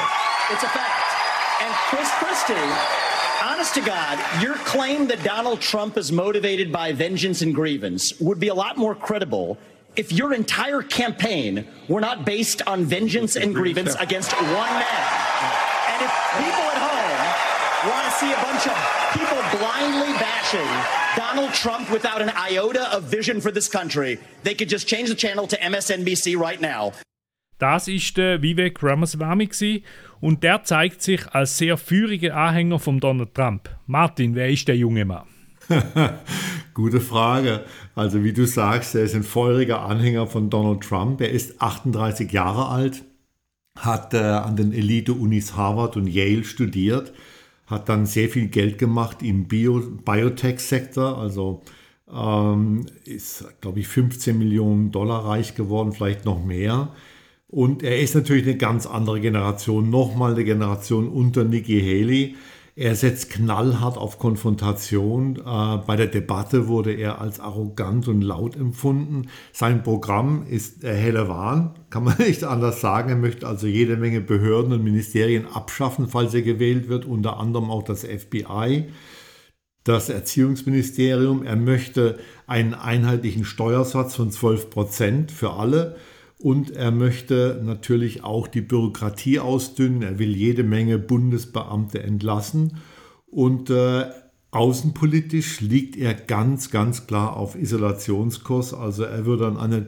It's 0.51 0.63
a 0.63 0.67
fact. 0.67 1.05
And 1.61 1.73
Chris 1.89 2.09
Christie 2.19 3.18
honest 3.41 3.73
to 3.75 3.81
God, 3.81 4.19
your 4.41 4.55
claim 4.55 5.07
that 5.07 5.23
Donald 5.23 5.61
Trump 5.61 5.97
is 5.97 6.11
motivated 6.11 6.71
by 6.71 6.91
vengeance 6.91 7.41
and 7.41 7.53
grievance 7.53 8.19
would 8.19 8.39
be 8.39 8.47
a 8.47 8.53
lot 8.53 8.77
more 8.77 8.95
credible 8.95 9.57
if 9.95 10.11
your 10.11 10.33
entire 10.33 10.81
campaign 10.81 11.67
were 11.87 12.01
not 12.01 12.25
based 12.25 12.61
on 12.67 12.85
vengeance 12.85 13.35
and 13.35 13.53
grievance 13.53 13.95
against 13.95 14.31
one 14.31 14.43
man. 14.51 15.29
And 15.89 16.01
if 16.03 16.11
people 16.37 16.65
at 16.71 16.79
home 16.79 17.91
want 17.91 18.05
to 18.05 18.11
see 18.11 18.31
a 18.31 18.41
bunch 18.41 18.67
of 18.67 18.77
people 19.13 19.59
blindly 19.59 20.13
bashing 20.19 20.69
Donald 21.15 21.53
Trump 21.53 21.89
without 21.91 22.21
an 22.21 22.29
iota 22.29 22.91
of 22.95 23.03
vision 23.03 23.41
for 23.41 23.51
this 23.51 23.67
country, 23.67 24.19
they 24.43 24.53
could 24.53 24.69
just 24.69 24.87
change 24.87 25.09
the 25.09 25.15
channel 25.15 25.47
to 25.47 25.57
MSNBC 25.57 26.37
right 26.37 26.61
now. 26.61 26.93
Das 27.59 27.89
ist 27.89 28.15
der 28.15 28.41
Vivek 28.41 28.81
Ramaswamy 28.81 29.83
und 30.21 30.43
der 30.43 30.63
zeigt 30.63 31.01
sich 31.01 31.27
als 31.33 31.57
sehr 31.57 31.75
führiger 31.75 32.37
Anhänger 32.37 32.79
von 32.79 33.01
Donald 33.01 33.33
Trump. 33.33 33.69
Martin, 33.85 34.33
wer 34.33 34.49
ist 34.49 34.69
der 34.69 34.77
junge 34.77 35.03
Mann? 35.03 35.27
Gute 36.73 37.01
Frage. 37.01 37.65
Also 37.95 38.23
wie 38.23 38.31
du 38.31 38.47
sagst, 38.47 38.95
er 38.95 39.03
ist 39.03 39.13
ein 39.13 39.23
feuriger 39.23 39.81
Anhänger 39.81 40.25
von 40.25 40.49
Donald 40.49 40.81
Trump. 40.81 41.19
Er 41.19 41.31
ist 41.31 41.61
38 41.61 42.31
Jahre 42.31 42.69
alt, 42.69 43.03
hat 43.77 44.13
äh, 44.13 44.19
an 44.19 44.55
den 44.55 44.71
Elite-Unis 44.71 45.57
Harvard 45.57 45.97
und 45.97 46.07
Yale 46.07 46.45
studiert, 46.45 47.11
hat 47.67 47.89
dann 47.89 48.05
sehr 48.05 48.29
viel 48.29 48.47
Geld 48.47 48.77
gemacht 48.77 49.21
im 49.21 49.49
Bio 49.49 49.81
Biotech-Sektor, 50.05 51.17
also 51.17 51.61
ähm, 52.09 52.85
ist, 53.03 53.43
glaube 53.59 53.81
ich, 53.81 53.87
15 53.89 54.37
Millionen 54.37 54.93
Dollar 54.93 55.25
reich 55.25 55.55
geworden, 55.55 55.91
vielleicht 55.91 56.23
noch 56.23 56.41
mehr. 56.41 56.93
Und 57.51 57.81
er 57.81 57.99
ist 57.99 58.13
natürlich 58.13 58.43
eine 58.43 58.57
ganz 58.57 58.85
andere 58.85 59.19
Generation, 59.19 59.89
nochmal 59.89 60.33
eine 60.33 60.43
Generation 60.43 61.09
unter 61.09 61.43
Nikki 61.43 61.81
Haley. 61.81 62.35
Er 62.75 62.95
setzt 62.95 63.31
knallhart 63.31 63.97
auf 63.97 64.19
Konfrontation. 64.19 65.37
Äh, 65.37 65.77
bei 65.85 65.95
der 65.97 66.07
Debatte 66.07 66.67
wurde 66.67 66.93
er 66.93 67.19
als 67.19 67.39
arrogant 67.39 68.07
und 68.07 68.21
laut 68.21 68.55
empfunden. 68.55 69.29
Sein 69.51 69.81
Programm 69.83 70.45
ist 70.47 70.83
der 70.83 70.93
helle 70.93 71.27
Wahn, 71.27 71.73
kann 71.89 72.03
man 72.03 72.17
nicht 72.19 72.43
anders 72.43 72.81
sagen. 72.81 73.09
Er 73.09 73.15
möchte 73.15 73.47
also 73.47 73.65
jede 73.65 73.97
Menge 73.97 74.21
Behörden 74.21 74.71
und 74.71 74.83
Ministerien 74.83 75.47
abschaffen, 75.51 76.07
falls 76.07 76.35
er 76.35 76.43
gewählt 76.43 76.87
wird, 76.87 77.05
unter 77.05 77.37
anderem 77.37 77.71
auch 77.71 77.83
das 77.83 78.05
FBI 78.05 78.85
das 79.85 80.09
Erziehungsministerium. 80.09 81.43
Er 81.43 81.55
möchte 81.55 82.19
einen 82.45 82.75
einheitlichen 82.75 83.43
Steuersatz 83.43 84.15
von 84.15 84.29
12 84.29 84.69
Prozent 84.69 85.31
für 85.31 85.53
alle 85.53 85.95
und 86.41 86.71
er 86.71 86.91
möchte 86.91 87.61
natürlich 87.63 88.23
auch 88.23 88.47
die 88.47 88.61
Bürokratie 88.61 89.39
ausdünnen. 89.39 90.03
Er 90.03 90.19
will 90.19 90.33
jede 90.35 90.63
Menge 90.63 90.97
Bundesbeamte 90.97 92.01
entlassen. 92.01 92.77
Und 93.27 93.69
äh, 93.69 94.05
außenpolitisch 94.51 95.59
liegt 95.59 95.97
er 95.97 96.13
ganz, 96.13 96.71
ganz 96.71 97.07
klar 97.07 97.35
auf 97.35 97.55
Isolationskurs. 97.55 98.73
Also 98.73 99.03
er 99.03 99.25
würde 99.25 99.47
an 99.47 99.57
eine 99.57 99.87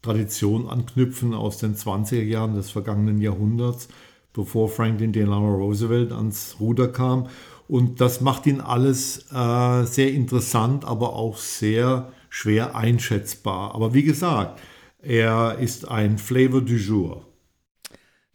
Tradition 0.00 0.68
anknüpfen 0.68 1.34
aus 1.34 1.58
den 1.58 1.74
20er 1.74 2.22
Jahren 2.22 2.54
des 2.54 2.70
vergangenen 2.70 3.20
Jahrhunderts, 3.20 3.88
bevor 4.32 4.68
Franklin 4.68 5.12
Delano 5.12 5.56
Roosevelt 5.56 6.12
ans 6.12 6.58
Ruder 6.60 6.86
kam. 6.86 7.26
Und 7.66 8.00
das 8.00 8.20
macht 8.20 8.46
ihn 8.46 8.60
alles 8.60 9.26
äh, 9.32 9.84
sehr 9.84 10.12
interessant, 10.12 10.84
aber 10.84 11.14
auch 11.14 11.38
sehr 11.38 12.12
schwer 12.30 12.76
einschätzbar. 12.76 13.74
Aber 13.74 13.94
wie 13.94 14.04
gesagt, 14.04 14.60
er 15.02 15.58
ist 15.58 15.88
ein 15.88 16.18
Flavor 16.18 16.60
du 16.60 16.74
jour. 16.74 17.24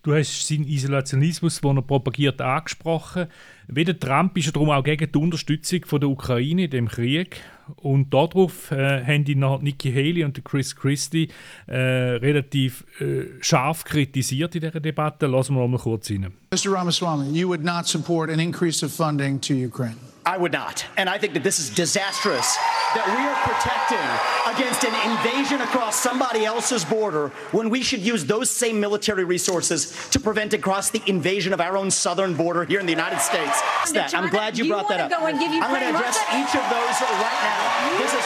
Du 0.03 0.13
hast 0.13 0.45
seinen 0.45 0.67
Isolationismus, 0.67 1.61
den 1.61 1.77
er 1.77 1.81
propagiert, 1.81 2.41
angesprochen. 2.41 3.27
Wie 3.69 3.85
der 3.85 3.97
Trump 3.97 4.37
ist 4.37 4.47
er 4.47 4.51
darum 4.51 4.69
auch 4.69 4.83
gegen 4.83 5.09
die 5.09 5.17
Unterstützung 5.17 5.85
von 5.85 6.01
der 6.01 6.09
Ukraine 6.09 6.65
in 6.65 6.71
dem 6.71 6.87
Krieg. 6.89 7.39
Und 7.77 8.13
darauf 8.13 8.69
äh, 8.71 9.01
haben 9.05 9.23
die 9.23 9.35
noch 9.35 9.61
Nikki 9.61 9.93
Haley 9.93 10.25
und 10.25 10.43
Chris 10.43 10.75
Christie 10.75 11.29
äh, 11.67 11.77
relativ 11.77 12.83
äh, 12.99 13.27
scharf 13.39 13.85
kritisiert 13.85 14.55
in 14.55 14.61
dieser 14.61 14.81
Debatte. 14.81 15.27
Lassen 15.27 15.55
wir 15.55 15.65
mal 15.69 15.79
kurz 15.79 16.09
rein. 16.09 16.33
Mr. 16.53 16.73
Ramaswamy, 16.73 17.29
you 17.29 17.47
would 17.47 17.63
not 17.63 17.87
support 17.87 18.29
an 18.29 18.39
increase 18.41 18.85
of 18.85 18.91
funding 18.91 19.39
to 19.39 19.53
Ukraine. 19.53 19.95
I 20.27 20.37
would 20.37 20.51
not. 20.51 20.85
And 20.97 21.09
I 21.09 21.17
think 21.17 21.33
that 21.33 21.43
this 21.43 21.59
is 21.59 21.73
disastrous 21.73 22.57
that 22.93 23.05
we 23.09 23.21
are 23.25 23.37
protecting 23.41 24.05
against 24.53 24.85
an 24.85 24.93
invasion 25.09 25.61
across 25.61 25.99
somebody 25.99 26.45
else's 26.45 26.85
border 26.85 27.29
when 27.51 27.69
we 27.69 27.81
should 27.81 28.01
use 28.01 28.25
those 28.25 28.49
same 28.49 28.79
military 28.79 29.23
resources 29.23 29.93
to 30.09 30.19
prevent 30.19 30.53
across 30.53 30.89
the 30.89 31.01
invasion 31.07 31.53
of 31.53 31.61
our 31.61 31.75
own 31.77 31.89
southern 31.89 32.35
border 32.35 32.65
here 32.65 32.79
in 32.79 32.85
the 32.85 32.91
United 32.91 33.19
States. 33.19 33.61
That. 33.93 34.13
I'm 34.13 34.29
glad 34.29 34.57
you 34.57 34.67
brought 34.69 34.89
that 34.89 34.99
up. 34.99 35.11
I'm 35.11 35.21
going 35.21 35.37
to 35.37 35.89
address 35.89 36.17
each 36.37 36.53
of 36.53 36.65
those 36.69 36.95
right 37.01 37.39
now. 37.41 37.97
This 37.97 38.13
is 38.13 38.25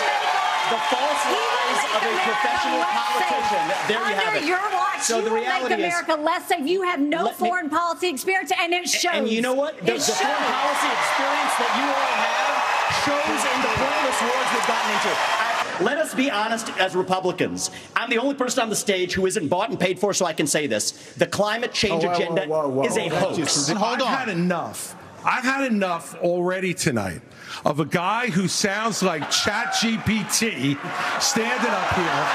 the 0.68 0.80
false 0.92 1.24
lies 1.32 1.82
of 1.96 2.02
a 2.04 2.14
professional 2.28 2.84
politician. 2.84 3.64
There 3.88 4.04
you 4.04 4.16
have 4.20 4.36
it. 4.36 4.44
Your 4.44 4.60
watch, 4.76 5.02
so 5.02 5.22
the 5.22 5.32
reality 5.32 5.76
make 5.76 5.88
America 5.88 6.14
is, 6.14 6.20
less 6.20 6.48
safe. 6.48 6.68
You 6.68 6.82
have 6.84 7.00
no 7.00 7.30
foreign 7.30 7.68
me, 7.68 7.78
policy 7.78 8.10
experience, 8.10 8.52
and 8.52 8.74
it 8.74 8.90
shows. 8.90 9.16
And 9.16 9.30
you 9.30 9.42
know 9.42 9.54
what? 9.54 9.80
The, 9.80 9.94
the 9.94 10.00
foreign 10.00 10.44
policy 10.52 10.90
experience 10.92 11.54
that 11.56 11.72
you 11.80 11.88
all 11.88 12.12
have 12.20 12.77
shows 13.06 13.42
in 13.54 13.62
the 13.62 13.74
pointless 13.76 14.22
wars 14.22 14.48
we've 14.54 14.68
gotten 14.68 14.92
into. 14.92 15.12
I, 15.12 15.48
let 15.82 15.98
us 15.98 16.14
be 16.16 16.32
honest 16.32 16.70
as 16.80 16.96
Republicans. 16.96 17.72
I'm 17.96 18.10
the 18.10 18.18
only 18.18 18.36
person 18.36 18.64
on 18.64 18.70
the 18.70 18.76
stage 18.76 19.14
who 19.14 19.26
isn't 19.26 19.48
bought 19.48 19.70
and 19.70 19.80
paid 19.80 20.00
for, 20.00 20.14
so 20.14 20.26
I 20.26 20.34
can 20.34 20.48
say 20.48 20.68
this. 20.68 20.92
The 21.16 21.28
climate 21.28 21.74
change 21.74 22.04
oh, 22.04 22.08
whoa, 22.08 22.14
agenda 22.14 22.46
whoa, 22.46 22.68
whoa, 22.68 22.84
is 22.86 22.98
a 22.98 23.08
hoax. 23.10 23.70
Hold 23.70 24.02
on. 24.02 24.08
I've 24.08 24.20
had 24.20 24.30
enough. 24.30 24.96
I've 25.24 25.44
had 25.44 25.72
enough 25.72 26.16
already 26.16 26.74
tonight 26.74 27.22
of 27.66 27.80
a 27.80 27.86
guy 27.86 28.28
who 28.30 28.48
sounds 28.48 29.04
like 29.04 29.24
ChatGPT 29.24 30.78
standing 31.22 31.72
up 31.72 31.94
here. 31.94 32.26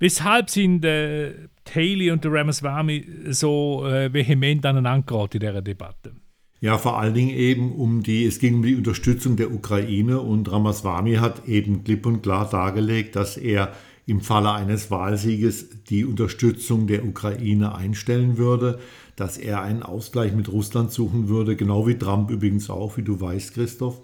Weshalb 0.00 0.50
sind 0.50 0.84
äh, 0.84 1.48
Haley 1.72 2.10
und 2.10 2.24
der 2.24 2.32
Ramaswamy 2.32 3.06
so 3.30 3.86
äh, 3.86 4.12
vehement 4.12 4.66
aneinander 4.66 5.06
geraten 5.06 5.36
in 5.36 5.40
dieser 5.40 5.62
Debatte? 5.62 6.12
Ja, 6.60 6.78
vor 6.78 6.98
allen 6.98 7.14
Dingen 7.14 7.36
eben 7.36 7.72
um 7.72 8.02
die, 8.02 8.24
es 8.24 8.38
ging 8.38 8.54
um 8.54 8.62
die 8.62 8.76
Unterstützung 8.76 9.36
der 9.36 9.52
Ukraine 9.52 10.20
und 10.20 10.50
Ramaswamy 10.50 11.16
hat 11.16 11.46
eben 11.46 11.84
klipp 11.84 12.06
und 12.06 12.22
klar 12.22 12.48
dargelegt, 12.48 13.16
dass 13.16 13.36
er 13.36 13.72
im 14.06 14.20
Falle 14.20 14.52
eines 14.52 14.90
Wahlsieges 14.90 15.68
die 15.88 16.04
Unterstützung 16.04 16.86
der 16.86 17.04
Ukraine 17.04 17.74
einstellen 17.74 18.38
würde 18.38 18.78
dass 19.16 19.38
er 19.38 19.62
einen 19.62 19.82
Ausgleich 19.82 20.32
mit 20.34 20.50
Russland 20.50 20.92
suchen 20.92 21.28
würde, 21.28 21.56
genau 21.56 21.86
wie 21.86 21.98
Trump 21.98 22.30
übrigens 22.30 22.70
auch, 22.70 22.96
wie 22.96 23.02
du 23.02 23.20
weißt, 23.20 23.54
Christoph. 23.54 24.00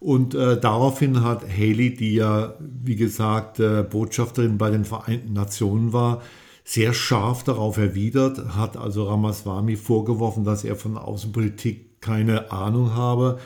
Und 0.00 0.34
äh, 0.34 0.60
daraufhin 0.60 1.22
hat 1.22 1.42
Haley, 1.42 1.94
die 1.94 2.14
ja, 2.14 2.54
wie 2.60 2.96
gesagt, 2.96 3.60
äh, 3.60 3.82
Botschafterin 3.82 4.58
bei 4.58 4.70
den 4.70 4.84
Vereinten 4.84 5.32
Nationen 5.32 5.92
war, 5.92 6.22
sehr 6.64 6.94
scharf 6.94 7.44
darauf 7.44 7.76
erwidert, 7.76 8.56
hat 8.56 8.76
also 8.76 9.04
Ramaswamy 9.04 9.76
vorgeworfen, 9.76 10.44
dass 10.44 10.64
er 10.64 10.76
von 10.76 10.96
Außenpolitik 10.96 11.93
keine 12.04 12.52
Ahnung 12.52 12.94
habe, 12.94 13.38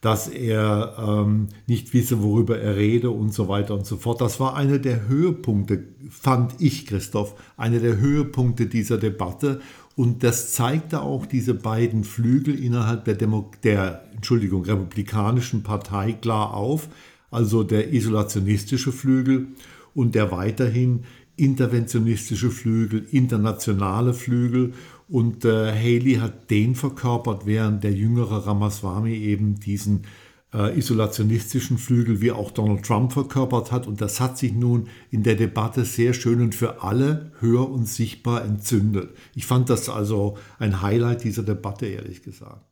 dass 0.00 0.26
er 0.26 0.96
ähm, 0.98 1.46
nicht 1.68 1.94
wisse, 1.94 2.22
worüber 2.22 2.58
er 2.58 2.76
rede 2.76 3.10
und 3.10 3.32
so 3.32 3.46
weiter 3.46 3.74
und 3.74 3.86
so 3.86 3.96
fort. 3.96 4.20
Das 4.20 4.40
war 4.40 4.56
einer 4.56 4.80
der 4.80 5.06
Höhepunkte, 5.06 5.84
fand 6.10 6.54
ich, 6.58 6.86
Christoph, 6.86 7.36
einer 7.56 7.78
der 7.78 7.98
Höhepunkte 7.98 8.66
dieser 8.66 8.98
Debatte. 8.98 9.60
Und 9.94 10.24
das 10.24 10.52
zeigte 10.52 11.02
auch 11.02 11.24
diese 11.24 11.54
beiden 11.54 12.02
Flügel 12.02 12.58
innerhalb 12.58 13.04
der, 13.04 13.14
Demo 13.14 13.52
der 13.62 14.02
Entschuldigung, 14.12 14.64
republikanischen 14.64 15.62
Partei 15.62 16.14
klar 16.14 16.54
auf, 16.54 16.88
also 17.30 17.62
der 17.62 17.92
isolationistische 17.92 18.90
Flügel 18.90 19.48
und 19.94 20.16
der 20.16 20.32
weiterhin 20.32 21.04
interventionistische 21.36 22.50
Flügel, 22.50 23.06
internationale 23.10 24.14
Flügel. 24.14 24.74
Und 25.12 25.44
äh, 25.44 25.72
Haley 25.72 26.14
hat 26.14 26.50
den 26.50 26.74
verkörpert, 26.74 27.44
während 27.44 27.84
der 27.84 27.92
jüngere 27.92 28.46
Ramaswamy 28.46 29.12
eben 29.12 29.60
diesen 29.60 30.06
äh, 30.54 30.74
isolationistischen 30.78 31.76
Flügel 31.76 32.22
wie 32.22 32.32
auch 32.32 32.50
Donald 32.50 32.82
Trump 32.82 33.12
verkörpert 33.12 33.72
hat. 33.72 33.86
Und 33.86 34.00
das 34.00 34.20
hat 34.20 34.38
sich 34.38 34.54
nun 34.54 34.88
in 35.10 35.22
der 35.22 35.34
Debatte 35.34 35.84
sehr 35.84 36.14
schön 36.14 36.40
und 36.40 36.54
für 36.54 36.82
alle 36.82 37.30
hör 37.40 37.70
und 37.70 37.86
sichtbar 37.86 38.42
entzündet. 38.42 39.14
Ich 39.34 39.44
fand 39.44 39.68
das 39.68 39.90
also 39.90 40.38
ein 40.58 40.80
Highlight 40.80 41.24
dieser 41.24 41.42
Debatte, 41.42 41.84
ehrlich 41.84 42.22
gesagt. 42.22 42.71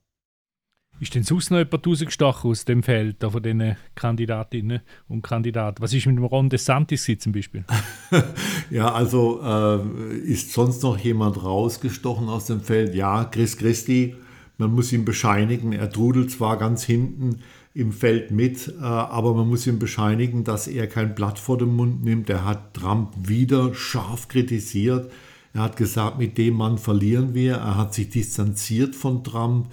Ist 1.00 1.14
denn 1.14 1.22
sonst 1.22 1.50
noch 1.50 1.56
jemand 1.56 1.86
rausgestochen 1.86 2.50
aus 2.50 2.66
dem 2.66 2.82
Feld 2.82 3.16
von 3.22 3.42
diesen 3.42 3.76
Kandidatinnen 3.94 4.80
und 5.08 5.22
Kandidaten? 5.22 5.82
Was 5.82 5.94
ist 5.94 6.06
mit 6.06 6.18
dem 6.18 6.24
Ron 6.24 6.50
DeSantis 6.50 7.10
zum 7.18 7.32
Beispiel? 7.32 7.64
ja, 8.70 8.92
also 8.92 9.40
äh, 9.42 10.18
ist 10.18 10.52
sonst 10.52 10.82
noch 10.82 10.98
jemand 10.98 11.42
rausgestochen 11.42 12.28
aus 12.28 12.46
dem 12.46 12.60
Feld? 12.60 12.94
Ja, 12.94 13.24
Chris 13.24 13.56
Christi, 13.56 14.14
man 14.58 14.74
muss 14.74 14.92
ihm 14.92 15.06
bescheinigen, 15.06 15.72
er 15.72 15.90
trudelt 15.90 16.30
zwar 16.30 16.58
ganz 16.58 16.84
hinten, 16.84 17.40
im 17.72 17.92
Feld 17.92 18.30
mit, 18.30 18.68
äh, 18.68 18.84
aber 18.84 19.32
man 19.34 19.48
muss 19.48 19.66
ihm 19.66 19.78
bescheinigen, 19.78 20.44
dass 20.44 20.66
er 20.68 20.86
kein 20.86 21.14
Blatt 21.14 21.38
vor 21.38 21.56
den 21.56 21.74
Mund 21.74 22.04
nimmt. 22.04 22.28
Er 22.28 22.44
hat 22.44 22.74
Trump 22.74 23.14
wieder 23.16 23.72
scharf 23.72 24.28
kritisiert. 24.28 25.10
Er 25.54 25.62
hat 25.62 25.76
gesagt, 25.76 26.18
mit 26.18 26.36
dem 26.36 26.54
Mann 26.54 26.76
verlieren 26.76 27.32
wir. 27.32 27.54
Er 27.54 27.76
hat 27.76 27.94
sich 27.94 28.10
distanziert 28.10 28.94
von 28.94 29.24
Trump. 29.24 29.68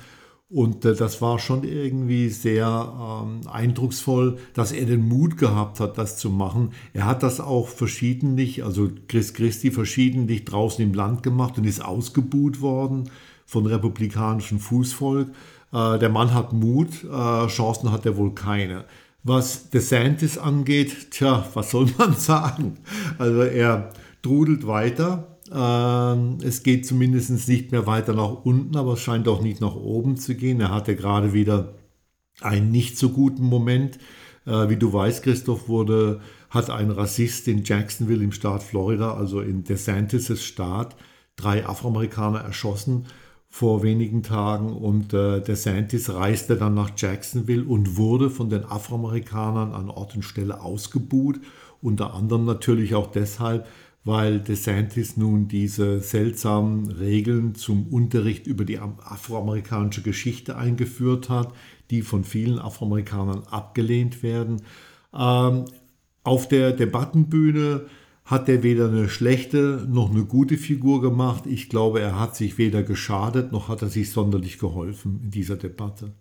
Und 0.50 0.86
äh, 0.86 0.96
das 0.96 1.22
war 1.22 1.40
schon 1.40 1.64
irgendwie 1.64 2.30
sehr 2.30 2.66
ähm, 2.66 3.42
eindrucksvoll, 3.48 4.38
dass 4.54 4.72
er 4.72 4.86
den 4.86 5.08
Mut 5.08 5.38
gehabt 5.38 5.80
hat, 5.82 5.98
das 5.98 6.18
zu 6.18 6.30
machen. 6.30 6.72
Er 6.94 7.06
hat 7.06 7.22
das 7.22 7.42
auch 7.42 7.68
verschiedentlich, 7.68 8.64
also 8.64 8.90
Chris 9.10 9.34
Christi 9.34 9.72
verschiedentlich 9.72 10.46
draußen 10.46 10.84
im 10.84 10.94
Land 10.94 11.22
gemacht 11.22 11.58
und 11.58 11.66
ist 11.66 11.84
ausgebuht 11.84 12.62
worden 12.62 13.10
von 13.46 13.66
republikanischem 13.66 14.60
Fußvolk. 14.60 15.30
Äh, 15.74 16.00
der 16.00 16.10
Mann 16.10 16.34
hat 16.34 16.54
Mut, 16.54 17.04
äh, 17.04 17.48
Chancen 17.48 17.92
hat 17.92 18.06
er 18.06 18.16
wohl 18.16 18.34
keine. 18.34 18.86
Was 19.24 19.70
DeSantis 19.70 20.38
angeht, 20.38 21.12
tja, 21.12 21.46
was 21.54 21.72
soll 21.72 21.90
man 21.98 22.16
sagen? 22.16 22.78
Also 23.18 23.42
er 23.42 23.90
trudelt 24.22 24.66
weiter. 24.66 25.37
Ähm, 25.52 26.38
es 26.44 26.64
geht 26.64 26.86
zumindest 26.86 27.48
nicht 27.48 27.72
mehr 27.72 27.88
weiter 27.88 28.14
nach 28.14 28.46
unten, 28.46 28.76
aber 28.76 28.94
es 28.94 29.02
scheint 29.02 29.28
auch 29.28 29.42
nicht 29.42 29.62
nach 29.62 29.76
oben 29.76 30.18
zu 30.18 30.36
gehen. 30.36 30.60
Er 30.60 30.72
hatte 30.72 30.96
gerade 30.96 31.34
wieder 31.34 31.76
einen 32.42 32.72
nicht 32.72 32.98
so 32.98 33.10
guten 33.10 33.44
Moment. 33.44 33.98
Äh, 34.46 34.70
wie 34.70 34.78
du 34.78 34.92
weißt, 34.92 35.24
Christoph, 35.24 35.68
wurde, 35.68 36.22
hat 36.50 36.70
ein 36.70 36.92
Rassist 36.92 37.48
in 37.48 37.64
Jacksonville 37.64 38.24
im 38.24 38.32
Staat 38.32 38.64
Florida, 38.64 39.14
also 39.14 39.42
in 39.42 39.64
DeSantis' 39.64 40.44
Staat, 40.44 40.96
drei 41.36 41.66
Afroamerikaner 41.66 42.40
erschossen 42.40 43.06
vor 43.50 43.82
wenigen 43.82 44.24
Tagen 44.24 44.74
und 44.74 45.14
äh, 45.14 45.42
der 45.42 45.56
Santis 45.56 46.14
reiste 46.14 46.58
dann 46.58 46.74
nach 46.74 46.92
Jacksonville 46.96 47.64
und 47.64 47.98
wurde 47.98 48.30
von 48.30 48.50
den 48.50 48.66
Afroamerikanern 48.66 49.74
an 49.74 49.90
Ort 49.90 50.16
und 50.16 50.24
Stelle 50.24 50.62
ausgebuht. 50.62 51.40
Unter 51.82 52.14
anderem 52.14 52.46
natürlich 52.46 52.94
auch 52.96 53.08
deshalb, 53.08 53.68
weil 54.04 54.40
DeSantis 54.40 55.18
nun 55.18 55.48
diese 55.48 56.00
seltsamen 56.00 56.92
Regeln 56.92 57.56
zum 57.56 57.88
Unterricht 57.88 58.48
über 58.48 58.64
die 58.64 58.80
afroamerikanische 58.80 60.02
Geschichte 60.02 60.56
eingeführt 60.56 61.30
hat, 61.30 61.54
die 61.90 62.02
von 62.02 62.24
vielen 62.24 62.60
Afroamerikanern 62.60 63.44
abgelehnt 63.48 64.24
werden. 64.24 64.62
Ähm, 65.14 65.66
auf 66.24 66.48
der 66.48 66.72
Debattenbühne 66.72 67.86
hat 68.26 68.50
er 68.50 68.62
weder 68.62 68.90
eine 68.90 69.08
schlechte 69.08 69.86
noch 69.90 70.12
eine 70.12 70.26
gute 70.26 70.58
Figur 70.58 71.02
gemacht. 71.02 71.46
Ich 71.46 71.70
glaube, 71.70 72.02
er 72.02 72.20
hat 72.20 72.36
sich 72.36 72.58
weder 72.58 72.84
geschadet 72.84 73.52
noch 73.52 73.70
hat 73.70 73.82
er 73.82 73.88
sich 73.88 74.12
sonderlich 74.12 74.60
geholfen 74.60 75.22
in 75.24 75.32
dieser 75.32 75.56
Debatte. 75.56 76.14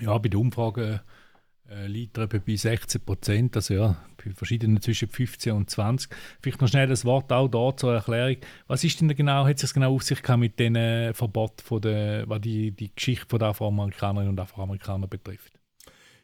Ja, 0.00 0.16
bei 0.16 0.28
der 0.28 0.40
Umfrage 0.40 1.02
äh, 1.70 1.86
liegt 1.86 2.18
er 2.18 2.26
bei 2.26 2.56
16 2.56 3.00
Prozent, 3.00 3.56
also 3.56 3.74
ja, 3.74 3.96
bei 4.16 4.32
verschiedenen 4.32 4.80
zwischen 4.80 5.08
15 5.08 5.52
und 5.52 5.70
20. 5.70 6.10
Vielleicht 6.42 6.60
noch 6.60 6.68
schnell 6.68 6.88
das 6.88 7.04
Wort 7.04 7.32
auch 7.32 7.48
da 7.48 7.76
zur 7.76 7.94
Erklärung. 7.94 8.36
Was 8.66 8.84
ist 8.84 9.00
denn 9.00 9.14
genau, 9.14 9.46
hat 9.46 9.58
sich 9.58 9.72
genau 9.72 9.94
auf 9.94 10.02
sich 10.02 10.26
mit 10.36 10.58
den 10.58 10.76
äh, 10.76 11.14
Verbot 11.14 11.60
von 11.60 11.80
der, 11.80 12.28
was 12.28 12.40
die, 12.40 12.72
die 12.72 12.90
Geschichte 12.94 13.38
der 13.38 13.48
Afroamerikanerinnen 13.48 14.30
und 14.30 14.40
Afroamerikaner 14.40 15.06
betrifft? 15.06 15.52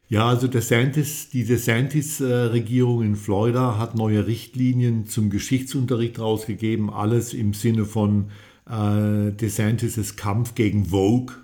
Ja, 0.08 0.28
also 0.28 0.46
DeSantis, 0.46 1.30
die 1.30 1.44
DeSantis-Regierung 1.44 3.02
in 3.02 3.16
Florida 3.16 3.76
hat 3.76 3.96
neue 3.96 4.26
Richtlinien 4.26 5.06
zum 5.06 5.30
Geschichtsunterricht 5.30 6.20
rausgegeben, 6.20 6.90
alles 6.90 7.34
im 7.34 7.54
Sinne 7.54 7.84
von 7.84 8.30
äh, 8.68 9.32
DeSantis' 9.32 10.14
Kampf 10.14 10.54
gegen 10.54 10.86
Vogue, 10.86 11.34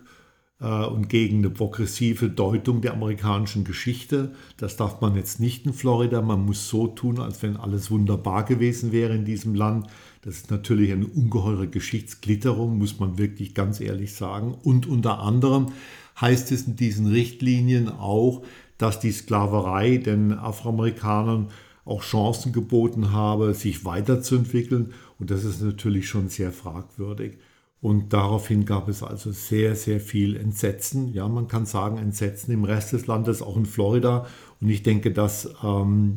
und 0.63 1.09
gegen 1.09 1.39
eine 1.39 1.51
progressive 1.51 2.29
Deutung 2.29 2.83
der 2.83 2.93
amerikanischen 2.93 3.65
Geschichte. 3.65 4.31
Das 4.59 4.77
darf 4.77 5.01
man 5.01 5.17
jetzt 5.17 5.41
nicht 5.41 5.67
in 5.67 5.73
Florida. 5.73 6.23
Man 6.23 6.47
muss 6.47 6.69
so 6.69 6.87
tun, 6.87 7.19
als 7.19 7.43
wenn 7.43 7.57
alles 7.57 7.91
wunderbar 7.91 8.45
gewesen 8.45 8.93
wäre 8.93 9.13
in 9.13 9.25
diesem 9.25 9.57
Land. 9.57 9.89
Das 10.23 10.37
ist 10.37 10.53
natürlich 10.53 10.93
eine 10.93 11.09
ungeheure 11.09 11.67
Geschichtsglitterung, 11.67 12.79
muss 12.79 13.01
man 13.01 13.19
wirklich 13.19 13.55
ganz 13.55 13.81
ehrlich 13.81 14.15
sagen. 14.15 14.55
Und 14.63 14.87
unter 14.87 15.19
anderem 15.19 15.73
heißt 16.21 16.53
es 16.53 16.69
in 16.69 16.77
diesen 16.77 17.07
Richtlinien 17.07 17.89
auch, 17.89 18.45
dass 18.79 19.01
die 19.01 19.11
Sklaverei 19.11 19.97
den 19.97 20.33
Afroamerikanern 20.33 21.49
auch 21.85 22.03
Chancen 22.03 22.53
geboten 22.53 23.11
habe, 23.11 23.55
sich 23.55 23.85
weiterzuentwickeln. 23.85 24.93
Und 25.19 25.33
das 25.33 25.43
ist 25.43 25.61
natürlich 25.61 26.09
schon 26.09 26.29
sehr 26.29 26.53
fragwürdig. 26.53 27.39
Und 27.83 28.13
daraufhin 28.13 28.65
gab 28.65 28.89
es 28.89 29.03
also 29.03 29.33
sehr, 29.33 29.75
sehr 29.75 29.99
viel 29.99 30.37
Entsetzen. 30.37 31.13
Ja, 31.13 31.27
man 31.27 31.49
kann 31.49 31.67
sagen 31.67 31.99
Entsetzen 31.99 32.53
im 32.53 32.63
Rest 32.63 32.93
des 32.93 33.09
Landes, 33.09 33.43
auch 33.43 33.57
in 33.57 33.67
Florida. 33.67 34.25
Und 34.61 34.69
ich 34.69 34.85
denke, 34.85 35.11
dass 35.11 35.53
ähm, 35.65 36.17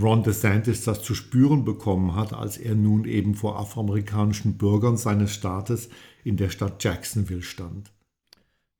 Ron 0.00 0.22
DeSantis 0.22 0.84
das 0.84 1.02
zu 1.02 1.16
spüren 1.16 1.64
bekommen 1.64 2.14
hat, 2.14 2.32
als 2.32 2.58
er 2.58 2.76
nun 2.76 3.06
eben 3.06 3.34
vor 3.34 3.58
afroamerikanischen 3.58 4.56
Bürgern 4.56 4.96
seines 4.96 5.34
Staates 5.34 5.88
in 6.22 6.36
der 6.36 6.48
Stadt 6.48 6.84
Jacksonville 6.84 7.42
stand. 7.42 7.90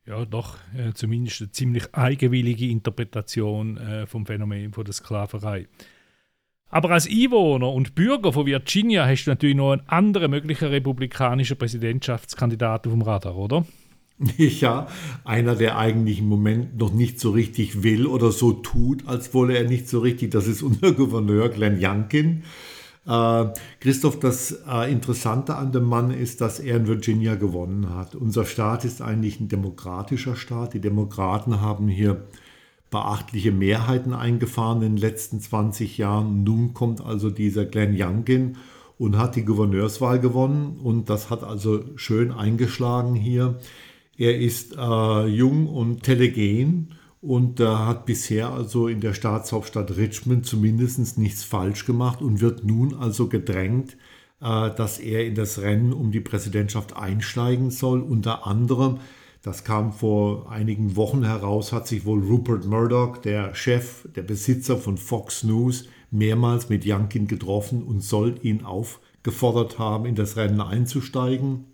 Ja, 0.06 0.24
doch, 0.24 0.56
äh, 0.76 0.92
zumindest 0.92 1.40
eine 1.40 1.50
ziemlich 1.50 1.92
eigenwillige 1.96 2.68
Interpretation 2.68 3.76
äh, 3.76 4.06
vom 4.06 4.24
Phänomen 4.24 4.72
von 4.72 4.84
der 4.84 4.94
Sklaverei. 4.94 5.66
Aber 6.70 6.90
als 6.90 7.08
Einwohner 7.08 7.72
und 7.72 7.94
Bürger 7.94 8.32
von 8.32 8.46
Virginia 8.46 9.04
hast 9.06 9.24
du 9.24 9.30
natürlich 9.30 9.56
noch 9.56 9.72
einen 9.72 9.82
anderen 9.88 10.30
möglichen 10.30 10.68
republikanischen 10.68 11.56
Präsidentschaftskandidaten 11.56 12.90
vom 12.90 13.02
Radar, 13.02 13.36
oder? 13.36 13.66
Ja, 14.36 14.86
einer, 15.24 15.56
der 15.56 15.78
eigentlich 15.78 16.18
im 16.18 16.28
Moment 16.28 16.76
noch 16.78 16.92
nicht 16.92 17.18
so 17.18 17.30
richtig 17.30 17.82
will 17.82 18.06
oder 18.06 18.30
so 18.32 18.52
tut, 18.52 19.08
als 19.08 19.32
wolle 19.34 19.56
er 19.56 19.68
nicht 19.68 19.88
so 19.88 20.00
richtig. 20.00 20.30
Das 20.30 20.46
ist 20.46 20.62
unser 20.62 20.92
Gouverneur 20.94 21.48
Glenn 21.48 21.78
Youngkin. 21.82 22.44
Äh, 23.06 23.46
Christoph, 23.80 24.20
das 24.20 24.60
äh, 24.68 24.92
Interessante 24.92 25.56
an 25.56 25.72
dem 25.72 25.84
Mann 25.84 26.10
ist, 26.10 26.40
dass 26.40 26.60
er 26.60 26.76
in 26.76 26.86
Virginia 26.86 27.34
gewonnen 27.34 27.94
hat. 27.94 28.14
Unser 28.14 28.44
Staat 28.44 28.84
ist 28.84 29.00
eigentlich 29.00 29.40
ein 29.40 29.48
demokratischer 29.48 30.36
Staat. 30.36 30.74
Die 30.74 30.80
Demokraten 30.80 31.60
haben 31.60 31.88
hier 31.88 32.26
beachtliche 32.90 33.52
Mehrheiten 33.52 34.12
eingefahren 34.12 34.82
in 34.82 34.96
den 34.96 35.00
letzten 35.00 35.40
20 35.40 35.98
Jahren. 35.98 36.42
Nun 36.42 36.74
kommt 36.74 37.00
also 37.00 37.30
dieser 37.30 37.64
Glenn 37.64 37.96
Youngkin 37.96 38.56
und 38.98 39.16
hat 39.16 39.36
die 39.36 39.44
Gouverneurswahl 39.44 40.20
gewonnen 40.20 40.78
und 40.82 41.08
das 41.08 41.30
hat 41.30 41.42
also 41.42 41.84
schön 41.96 42.32
eingeschlagen 42.32 43.14
hier. 43.14 43.58
Er 44.18 44.38
ist 44.38 44.76
äh, 44.76 45.26
jung 45.26 45.66
und 45.66 46.02
telegen 46.02 46.90
und 47.22 47.60
äh, 47.60 47.66
hat 47.66 48.06
bisher 48.06 48.50
also 48.50 48.88
in 48.88 49.00
der 49.00 49.14
Staatshauptstadt 49.14 49.96
Richmond 49.96 50.44
zumindest 50.44 51.16
nichts 51.16 51.44
falsch 51.44 51.86
gemacht 51.86 52.20
und 52.20 52.40
wird 52.40 52.64
nun 52.64 52.94
also 52.94 53.28
gedrängt, 53.28 53.96
äh, 54.40 54.70
dass 54.70 54.98
er 54.98 55.26
in 55.26 55.34
das 55.34 55.60
Rennen 55.60 55.92
um 55.92 56.12
die 56.12 56.20
Präsidentschaft 56.20 56.96
einsteigen 56.96 57.70
soll, 57.70 58.00
unter 58.00 58.46
anderem 58.46 58.98
das 59.42 59.64
kam 59.64 59.92
vor 59.92 60.50
einigen 60.50 60.96
Wochen 60.96 61.24
heraus, 61.24 61.72
hat 61.72 61.86
sich 61.86 62.04
wohl 62.04 62.22
Rupert 62.22 62.66
Murdoch, 62.66 63.16
der 63.16 63.54
Chef, 63.54 64.06
der 64.14 64.22
Besitzer 64.22 64.76
von 64.76 64.98
Fox 64.98 65.44
News, 65.44 65.88
mehrmals 66.10 66.68
mit 66.68 66.84
Youngkin 66.86 67.26
getroffen 67.26 67.82
und 67.82 68.02
soll 68.02 68.38
ihn 68.42 68.64
aufgefordert 68.64 69.78
haben, 69.78 70.04
in 70.04 70.14
das 70.14 70.36
Rennen 70.36 70.60
einzusteigen. 70.60 71.64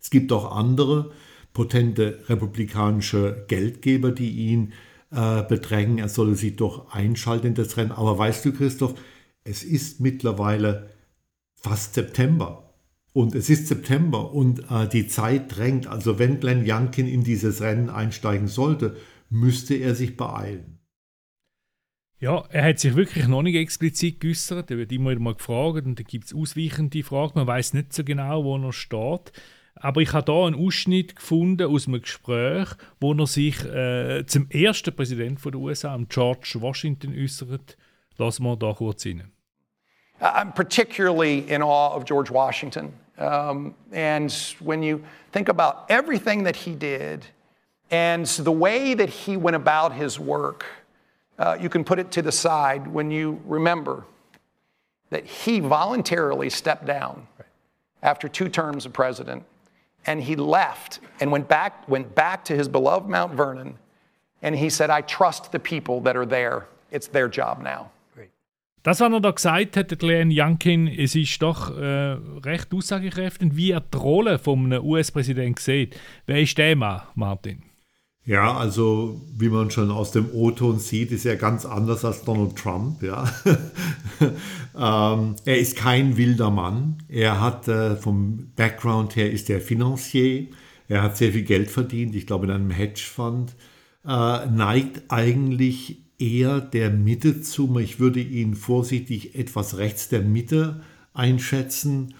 Es 0.00 0.10
gibt 0.10 0.32
auch 0.32 0.56
andere 0.56 1.12
potente 1.52 2.24
republikanische 2.28 3.44
Geldgeber, 3.48 4.10
die 4.10 4.30
ihn 4.30 4.72
äh, 5.10 5.42
bedrängen, 5.42 5.98
er 5.98 6.08
solle 6.08 6.34
sich 6.34 6.56
doch 6.56 6.92
einschalten 6.92 7.48
in 7.48 7.54
das 7.54 7.76
Rennen. 7.76 7.92
Aber 7.92 8.16
weißt 8.16 8.44
du, 8.44 8.52
Christoph, 8.52 8.94
es 9.44 9.62
ist 9.62 10.00
mittlerweile 10.00 10.90
fast 11.54 11.94
September. 11.94 12.69
Und 13.12 13.34
es 13.34 13.50
ist 13.50 13.66
September 13.66 14.32
und 14.32 14.70
äh, 14.70 14.88
die 14.88 15.08
Zeit 15.08 15.56
drängt. 15.56 15.86
Also 15.86 16.18
wenn 16.18 16.38
Glenn 16.38 16.64
Youngkin 16.64 17.08
in 17.08 17.24
dieses 17.24 17.60
Rennen 17.60 17.90
einsteigen 17.90 18.46
sollte, 18.46 18.96
müsste 19.28 19.74
er 19.74 19.94
sich 19.94 20.16
beeilen. 20.16 20.78
Ja, 22.20 22.44
er 22.50 22.64
hat 22.64 22.78
sich 22.78 22.94
wirklich 22.94 23.26
noch 23.28 23.42
nicht 23.42 23.56
explizit 23.56 24.20
geäußert. 24.20 24.70
Er 24.70 24.76
wird 24.76 24.92
immer 24.92 25.10
wieder 25.10 25.20
mal 25.20 25.34
gefragt 25.34 25.86
und 25.86 25.98
da 25.98 26.02
gibt 26.02 26.26
es 26.26 26.34
ausweichende 26.34 27.02
Fragen. 27.02 27.32
Man 27.34 27.46
weiß 27.46 27.72
nicht 27.72 27.94
so 27.94 28.04
genau, 28.04 28.44
wo 28.44 28.58
er 28.58 28.72
steht. 28.72 29.32
Aber 29.74 30.02
ich 30.02 30.12
habe 30.12 30.30
hier 30.30 30.44
einen 30.44 30.56
Ausschnitt 30.56 31.16
gefunden 31.16 31.66
aus 31.66 31.88
einem 31.88 32.02
Gespräch, 32.02 32.68
wo 33.00 33.14
er 33.14 33.26
sich 33.26 33.64
äh, 33.64 34.24
zum 34.26 34.50
ersten 34.50 34.94
Präsidenten 34.94 35.50
der 35.50 35.60
USA, 35.60 35.98
George 36.08 36.56
Washington, 36.56 37.14
äußert. 37.18 37.78
Lassen 38.18 38.42
wir 38.42 38.56
da 38.56 38.74
kurz 38.74 39.06
rein. 39.06 39.32
I'm 40.20 40.52
particularly 40.52 41.50
in 41.50 41.62
awe 41.62 41.94
of 41.94 42.04
George 42.04 42.30
Washington. 42.30 42.92
Um, 43.18 43.74
and 43.92 44.32
when 44.60 44.82
you 44.82 45.04
think 45.32 45.48
about 45.48 45.86
everything 45.88 46.44
that 46.44 46.56
he 46.56 46.74
did 46.74 47.24
and 47.90 48.26
the 48.26 48.52
way 48.52 48.94
that 48.94 49.08
he 49.08 49.36
went 49.36 49.56
about 49.56 49.94
his 49.94 50.18
work, 50.18 50.64
uh, 51.38 51.56
you 51.60 51.68
can 51.68 51.84
put 51.84 51.98
it 51.98 52.10
to 52.12 52.22
the 52.22 52.32
side 52.32 52.86
when 52.86 53.10
you 53.10 53.40
remember 53.44 54.04
that 55.10 55.24
he 55.24 55.60
voluntarily 55.60 56.50
stepped 56.50 56.86
down 56.86 57.26
after 58.02 58.28
two 58.28 58.48
terms 58.48 58.86
of 58.86 58.92
president 58.92 59.44
and 60.06 60.22
he 60.22 60.36
left 60.36 61.00
and 61.20 61.30
went 61.30 61.48
back, 61.48 61.88
went 61.88 62.14
back 62.14 62.44
to 62.44 62.56
his 62.56 62.68
beloved 62.68 63.08
Mount 63.08 63.34
Vernon 63.34 63.78
and 64.42 64.56
he 64.56 64.70
said, 64.70 64.88
I 64.88 65.02
trust 65.02 65.52
the 65.52 65.58
people 65.58 66.00
that 66.02 66.16
are 66.16 66.26
there. 66.26 66.66
It's 66.90 67.06
their 67.06 67.28
job 67.28 67.62
now. 67.62 67.90
Das, 68.82 69.00
was 69.00 69.12
er 69.12 69.20
da 69.20 69.30
gesagt 69.30 69.76
hat, 69.76 69.98
Glenn 69.98 70.30
Youngkin, 70.32 70.88
es 70.88 71.14
ist 71.14 71.42
doch 71.42 71.76
äh, 71.76 72.16
recht 72.44 72.72
aussagekräftig, 72.72 73.50
wie 73.54 73.72
er 73.72 73.80
die 73.80 73.98
Rolle 73.98 74.40
einem 74.46 74.84
US-Präsidenten 74.84 75.60
sieht. 75.60 75.96
Wer 76.26 76.40
ist 76.40 76.56
der 76.56 76.76
Mann, 76.76 77.02
Martin? 77.14 77.62
Ja, 78.24 78.56
also 78.56 79.20
wie 79.36 79.48
man 79.48 79.70
schon 79.70 79.90
aus 79.90 80.12
dem 80.12 80.30
O-Ton 80.32 80.78
sieht, 80.78 81.10
ist 81.10 81.26
er 81.26 81.36
ganz 81.36 81.66
anders 81.66 82.04
als 82.04 82.22
Donald 82.22 82.56
Trump. 82.56 83.02
Ja. 83.02 83.24
ähm, 84.78 85.36
er 85.44 85.58
ist 85.58 85.76
kein 85.76 86.16
wilder 86.16 86.50
Mann. 86.50 87.02
Er 87.08 87.40
hat 87.40 87.68
äh, 87.68 87.96
vom 87.96 88.52
Background 88.56 89.16
her 89.16 89.30
ist 89.30 89.50
er 89.50 89.60
Financier. 89.60 90.46
Er 90.88 91.02
hat 91.02 91.16
sehr 91.16 91.32
viel 91.32 91.44
Geld 91.44 91.70
verdient, 91.70 92.14
ich 92.14 92.26
glaube 92.26 92.46
in 92.46 92.52
einem 92.52 92.70
Hedgefonds. 92.70 93.54
Äh, 94.06 94.46
neigt 94.46 95.02
eigentlich 95.08 96.02
eher 96.20 96.60
der 96.60 96.90
Mitte 96.90 97.40
zu. 97.42 97.78
Ich 97.78 97.98
würde 97.98 98.20
ihn 98.20 98.54
vorsichtig 98.54 99.34
etwas 99.34 99.78
rechts 99.78 100.08
der 100.08 100.22
Mitte 100.22 100.82
einschätzen. 101.14 102.14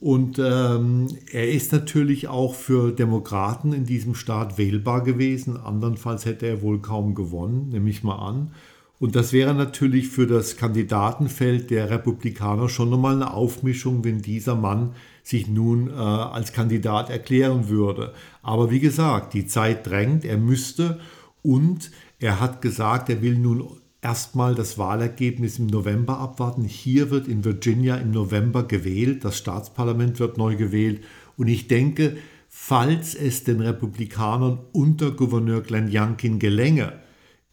Und 0.00 0.38
ähm, 0.38 1.08
er 1.32 1.50
ist 1.50 1.72
natürlich 1.72 2.28
auch 2.28 2.54
für 2.54 2.92
Demokraten 2.92 3.72
in 3.72 3.84
diesem 3.84 4.14
Staat 4.14 4.56
wählbar 4.56 5.02
gewesen. 5.02 5.56
Andernfalls 5.56 6.24
hätte 6.24 6.46
er 6.46 6.62
wohl 6.62 6.80
kaum 6.80 7.14
gewonnen, 7.14 7.70
nehme 7.70 7.90
ich 7.90 8.04
mal 8.04 8.16
an. 8.16 8.52
Und 9.00 9.14
das 9.14 9.32
wäre 9.32 9.54
natürlich 9.54 10.08
für 10.08 10.26
das 10.26 10.56
Kandidatenfeld 10.56 11.70
der 11.70 11.90
Republikaner 11.90 12.68
schon 12.68 12.90
nochmal 12.90 13.14
eine 13.14 13.32
Aufmischung, 13.32 14.04
wenn 14.04 14.22
dieser 14.22 14.56
Mann 14.56 14.94
sich 15.22 15.48
nun 15.48 15.88
äh, 15.88 15.92
als 15.92 16.52
Kandidat 16.52 17.10
erklären 17.10 17.68
würde. 17.68 18.12
Aber 18.42 18.70
wie 18.70 18.80
gesagt, 18.80 19.34
die 19.34 19.46
Zeit 19.46 19.86
drängt, 19.86 20.24
er 20.24 20.38
müsste 20.38 20.98
und 21.42 21.90
er 22.18 22.40
hat 22.40 22.62
gesagt, 22.62 23.10
er 23.10 23.22
will 23.22 23.38
nun 23.38 23.64
erstmal 24.00 24.54
das 24.54 24.78
Wahlergebnis 24.78 25.58
im 25.58 25.66
November 25.66 26.18
abwarten. 26.18 26.64
Hier 26.64 27.10
wird 27.10 27.28
in 27.28 27.44
Virginia 27.44 27.96
im 27.96 28.10
November 28.10 28.64
gewählt, 28.64 29.24
das 29.24 29.38
Staatsparlament 29.38 30.18
wird 30.20 30.38
neu 30.38 30.56
gewählt 30.56 31.02
und 31.36 31.48
ich 31.48 31.68
denke, 31.68 32.16
falls 32.48 33.14
es 33.14 33.44
den 33.44 33.60
Republikanern 33.60 34.58
unter 34.72 35.10
Gouverneur 35.10 35.60
Glenn 35.60 35.90
Youngkin 35.92 36.38
gelänge, 36.38 37.00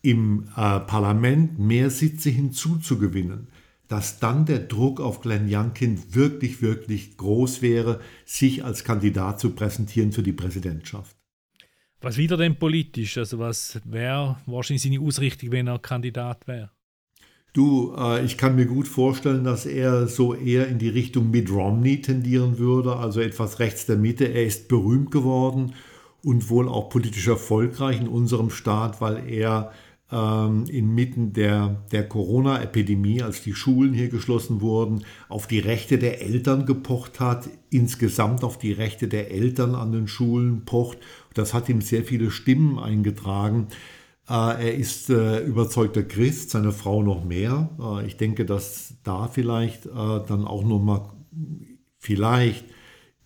im 0.02 0.44
äh, 0.56 0.80
Parlament 0.82 1.58
mehr 1.58 1.90
Sitze 1.90 2.30
hinzuzugewinnen, 2.30 3.48
dass 3.88 4.20
dann 4.20 4.46
der 4.46 4.60
Druck 4.60 5.02
auf 5.02 5.22
Glenn 5.22 5.48
Youngkin 5.50 6.00
wirklich, 6.14 6.62
wirklich 6.62 7.18
groß 7.18 7.64
wäre, 7.64 8.00
sich 8.24 8.64
als 8.64 8.84
Kandidat 8.84 9.40
zu 9.40 9.52
präsentieren 9.52 10.12
für 10.12 10.22
die 10.22 10.34
Präsidentschaft. 10.34 11.16
Was 12.02 12.18
wieder 12.18 12.38
denn 12.38 12.56
politisch? 12.56 13.18
Also 13.18 13.40
was 13.40 13.80
wäre 13.84 14.38
wahrscheinlich 14.46 14.84
seine 14.84 15.00
Ausrichtung, 15.00 15.52
wenn 15.52 15.68
er 15.68 15.80
Kandidat 15.80 16.48
wäre? 16.48 16.72
Du, 17.54 17.96
äh, 17.98 18.24
ich 18.26 18.38
kann 18.38 18.56
mir 18.56 18.66
gut 18.66 18.88
vorstellen, 18.88 19.46
dass 19.46 19.66
er 19.66 20.08
so 20.08 20.34
eher 20.34 20.68
in 20.68 20.78
die 20.78 20.90
Richtung 20.90 21.32
Mitt 21.32 21.50
Romney 21.50 22.02
tendieren 22.02 22.58
würde, 22.58 22.98
also 22.98 23.22
etwas 23.22 23.60
rechts 23.60 23.86
der 23.86 23.96
Mitte. 23.96 24.26
Er 24.26 24.46
ist 24.46 24.68
berühmt 24.68 25.10
geworden 25.10 25.74
und 26.22 26.50
wohl 26.50 26.68
auch 26.68 26.90
politisch 26.90 27.28
erfolgreich 27.28 28.02
in 28.02 28.10
unserem 28.10 28.50
Staat, 28.50 29.00
weil 29.00 29.30
er 29.30 29.72
ähm, 30.12 30.66
inmitten 30.68 31.34
der, 31.34 31.84
der 31.92 32.08
Corona-Epidemie, 32.08 33.22
als 33.22 33.42
die 33.42 33.54
Schulen 33.54 33.94
hier 33.94 34.10
geschlossen 34.10 34.60
wurden, 34.62 35.06
auf 35.30 35.48
die 35.48 35.60
Rechte 35.60 35.98
der 35.98 36.22
Eltern 36.22 36.66
gepocht 36.66 37.20
hat, 37.20 37.50
insgesamt 37.70 38.44
auf 38.44 38.58
die 38.58 38.72
Rechte 38.72 39.08
der 39.08 39.32
Eltern 39.32 39.76
an 39.76 39.92
den 39.92 40.08
Schulen 40.08 40.66
pocht. 40.66 40.98
Das 41.36 41.54
hat 41.54 41.70
ihm 41.70 41.82
sehr 41.82 42.04
viele 42.04 42.32
Stimmen 42.32 42.80
eingetragen. 42.80 43.68
Äh, 44.28 44.34
er 44.34 44.76
ist 44.76 45.10
äh, 45.10 45.40
überzeugter 45.46 46.04
Christ, 46.04 46.50
seine 46.50 46.72
Frau 46.72 47.04
noch 47.04 47.24
mehr. 47.24 47.70
Äh, 47.80 48.08
ich 48.08 48.18
denke, 48.18 48.46
dass 48.46 48.96
da 49.04 49.28
vielleicht 49.28 49.86
dann 49.86 50.46
auch 50.46 50.64
noch 50.64 50.82
mal 50.82 51.12
vielleicht 52.00 52.66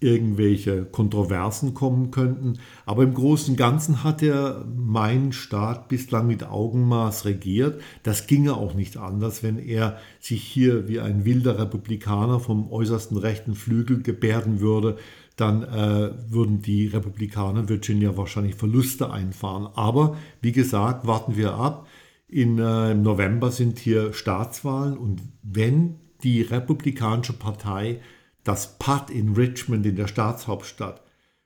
irgendwelche 0.01 0.85
Kontroversen 0.85 1.73
kommen 1.73 2.11
könnten. 2.11 2.59
Aber 2.85 3.03
im 3.03 3.13
Großen 3.13 3.53
und 3.53 3.57
Ganzen 3.57 4.03
hat 4.03 4.23
er 4.23 4.65
meinen 4.73 5.33
Staat 5.33 5.89
bislang 5.89 6.27
mit 6.27 6.43
Augenmaß 6.43 7.25
regiert. 7.25 7.81
Das 8.03 8.25
ginge 8.27 8.55
auch 8.55 8.73
nicht 8.73 8.97
anders, 8.97 9.43
wenn 9.43 9.59
er 9.59 9.97
sich 10.19 10.41
hier 10.41 10.87
wie 10.87 11.01
ein 11.01 11.25
wilder 11.25 11.59
Republikaner 11.59 12.39
vom 12.39 12.71
äußersten 12.71 13.17
rechten 13.17 13.55
Flügel 13.55 14.01
gebärden 14.01 14.61
würde. 14.61 14.97
Dann 15.39 15.63
äh, 15.63 16.11
würden 16.29 16.61
die 16.61 16.87
Republikaner 16.87 17.69
Virginia 17.69 18.17
wahrscheinlich 18.17 18.55
Verluste 18.55 19.11
einfahren. 19.11 19.69
Aber 19.73 20.17
wie 20.41 20.51
gesagt, 20.51 21.07
warten 21.07 21.37
wir 21.37 21.53
ab. 21.53 21.87
In, 22.27 22.59
äh, 22.59 22.91
Im 22.91 23.03
November 23.03 23.51
sind 23.51 23.79
hier 23.79 24.13
Staatswahlen 24.13 24.97
und 24.97 25.21
wenn 25.41 25.95
die 26.23 26.41
Republikanische 26.41 27.33
Partei 27.33 27.99
das 28.43 28.77
Patt 28.77 29.09
in 29.09 29.33
Richmond 29.33 29.85
in 29.85 29.95
der 29.95 30.07
Staatshauptstadt 30.07 31.01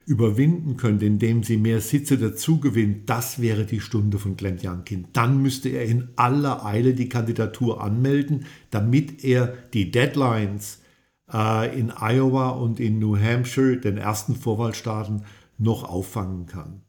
überwinden 0.05 0.75
könnte, 0.75 1.05
indem 1.05 1.43
sie 1.43 1.57
mehr 1.57 1.79
Sitze 1.79 2.17
dazugewinnt, 2.17 3.09
das 3.09 3.41
wäre 3.41 3.65
die 3.65 3.79
Stunde 3.79 4.19
von 4.19 4.35
Glenn 4.35 4.59
Youngkin. 4.61 5.07
Dann 5.13 5.41
müsste 5.41 5.69
er 5.69 5.85
in 5.85 6.09
aller 6.15 6.65
Eile 6.65 6.93
die 6.93 7.09
Kandidatur 7.09 7.81
anmelden, 7.81 8.45
damit 8.71 9.23
er 9.23 9.53
die 9.73 9.91
Deadlines 9.91 10.82
äh, 11.33 11.77
in 11.77 11.91
Iowa 11.91 12.49
und 12.49 12.79
in 12.79 12.99
New 12.99 13.17
Hampshire, 13.17 13.77
den 13.77 13.97
ersten 13.97 14.35
Vorwahlstaaten, 14.35 15.23
noch 15.57 15.83
auffangen 15.83 16.45
kann. 16.45 16.81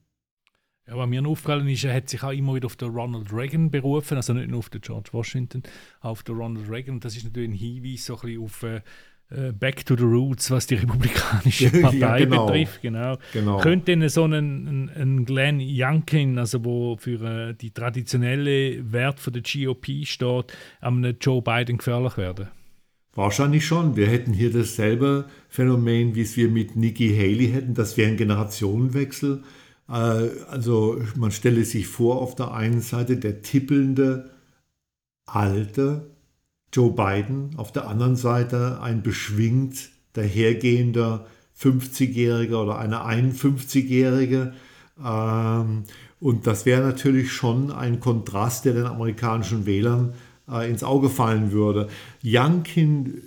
Ja, 0.86 0.98
was 0.98 1.08
mir 1.08 1.26
aufgefallen 1.26 1.66
ist, 1.68 1.84
er 1.84 1.94
hat 1.94 2.10
sich 2.10 2.22
auch 2.22 2.30
immer 2.30 2.54
wieder 2.54 2.66
auf 2.66 2.76
den 2.76 2.90
Ronald 2.90 3.32
Reagan 3.32 3.70
berufen, 3.70 4.16
also 4.16 4.34
nicht 4.34 4.50
nur 4.50 4.58
auf 4.58 4.68
den 4.68 4.82
George 4.82 5.10
Washington, 5.12 5.62
auf 6.00 6.22
den 6.22 6.36
Ronald 6.36 6.68
Reagan. 6.68 7.00
Das 7.00 7.16
ist 7.16 7.24
natürlich 7.24 7.50
ein 7.50 7.54
Hinweis 7.54 8.04
so 8.04 8.14
ein 8.16 8.20
bisschen 8.20 8.42
auf 8.42 8.62
äh, 8.64 8.80
äh, 9.30 9.52
back 9.52 9.86
to 9.86 9.96
the 9.96 10.02
Roots, 10.02 10.50
was 10.50 10.66
die 10.66 10.74
Republikanische 10.74 11.70
Partei 11.82 11.96
ja, 11.96 12.16
genau. 12.18 12.46
betrifft. 12.46 12.82
Genau. 12.82 13.16
genau. 13.32 13.60
Könnte 13.60 13.96
denn 13.96 14.06
so 14.10 14.24
ein, 14.24 14.32
ein, 14.34 14.90
ein 14.90 15.24
Glenn 15.24 15.58
Youngkin, 15.60 16.38
also 16.38 16.62
wo 16.64 16.96
für 16.98 17.48
äh, 17.48 17.54
die 17.54 17.70
traditionelle 17.70 18.92
Wert 18.92 19.20
von 19.20 19.32
der 19.32 19.42
GOP 19.42 20.04
steht, 20.04 20.52
am 20.82 21.02
Joe 21.18 21.40
Biden 21.40 21.78
gefährlich 21.78 22.18
werden? 22.18 22.48
Wahrscheinlich 23.14 23.64
schon. 23.64 23.96
Wir 23.96 24.08
hätten 24.08 24.32
hier 24.32 24.52
dasselbe 24.52 25.26
Phänomen, 25.48 26.14
wie 26.14 26.22
es 26.22 26.36
wir 26.36 26.48
mit 26.48 26.74
Nikki 26.74 27.14
Haley 27.14 27.48
hätten. 27.48 27.74
Das 27.74 27.96
wäre 27.96 28.10
ein 28.10 28.16
Generationenwechsel. 28.16 29.42
Äh, 29.88 29.92
also 30.48 31.00
man 31.16 31.30
stelle 31.30 31.64
sich 31.64 31.86
vor, 31.86 32.20
auf 32.20 32.34
der 32.34 32.52
einen 32.52 32.80
Seite 32.80 33.16
der 33.16 33.42
tippelnde, 33.42 34.30
alte, 35.26 36.10
Joe 36.72 36.90
Biden, 36.90 37.56
auf 37.56 37.70
der 37.70 37.86
anderen 37.86 38.16
Seite 38.16 38.80
ein 38.80 39.02
beschwingt 39.02 39.90
dahergehender 40.14 41.26
50-Jähriger 41.56 42.62
oder 42.62 42.78
eine 42.78 43.04
51-Jährige. 43.04 44.54
Ähm, 45.04 45.84
und 46.18 46.46
das 46.48 46.66
wäre 46.66 46.82
natürlich 46.82 47.32
schon 47.32 47.70
ein 47.70 48.00
Kontrast, 48.00 48.64
der 48.64 48.74
den 48.74 48.86
amerikanischen 48.86 49.66
Wählern 49.66 50.14
äh, 50.48 50.70
ins 50.70 50.84
Auge 50.84 51.10
fallen 51.10 51.52
würde. 51.52 51.88
Youngkin 52.24 53.22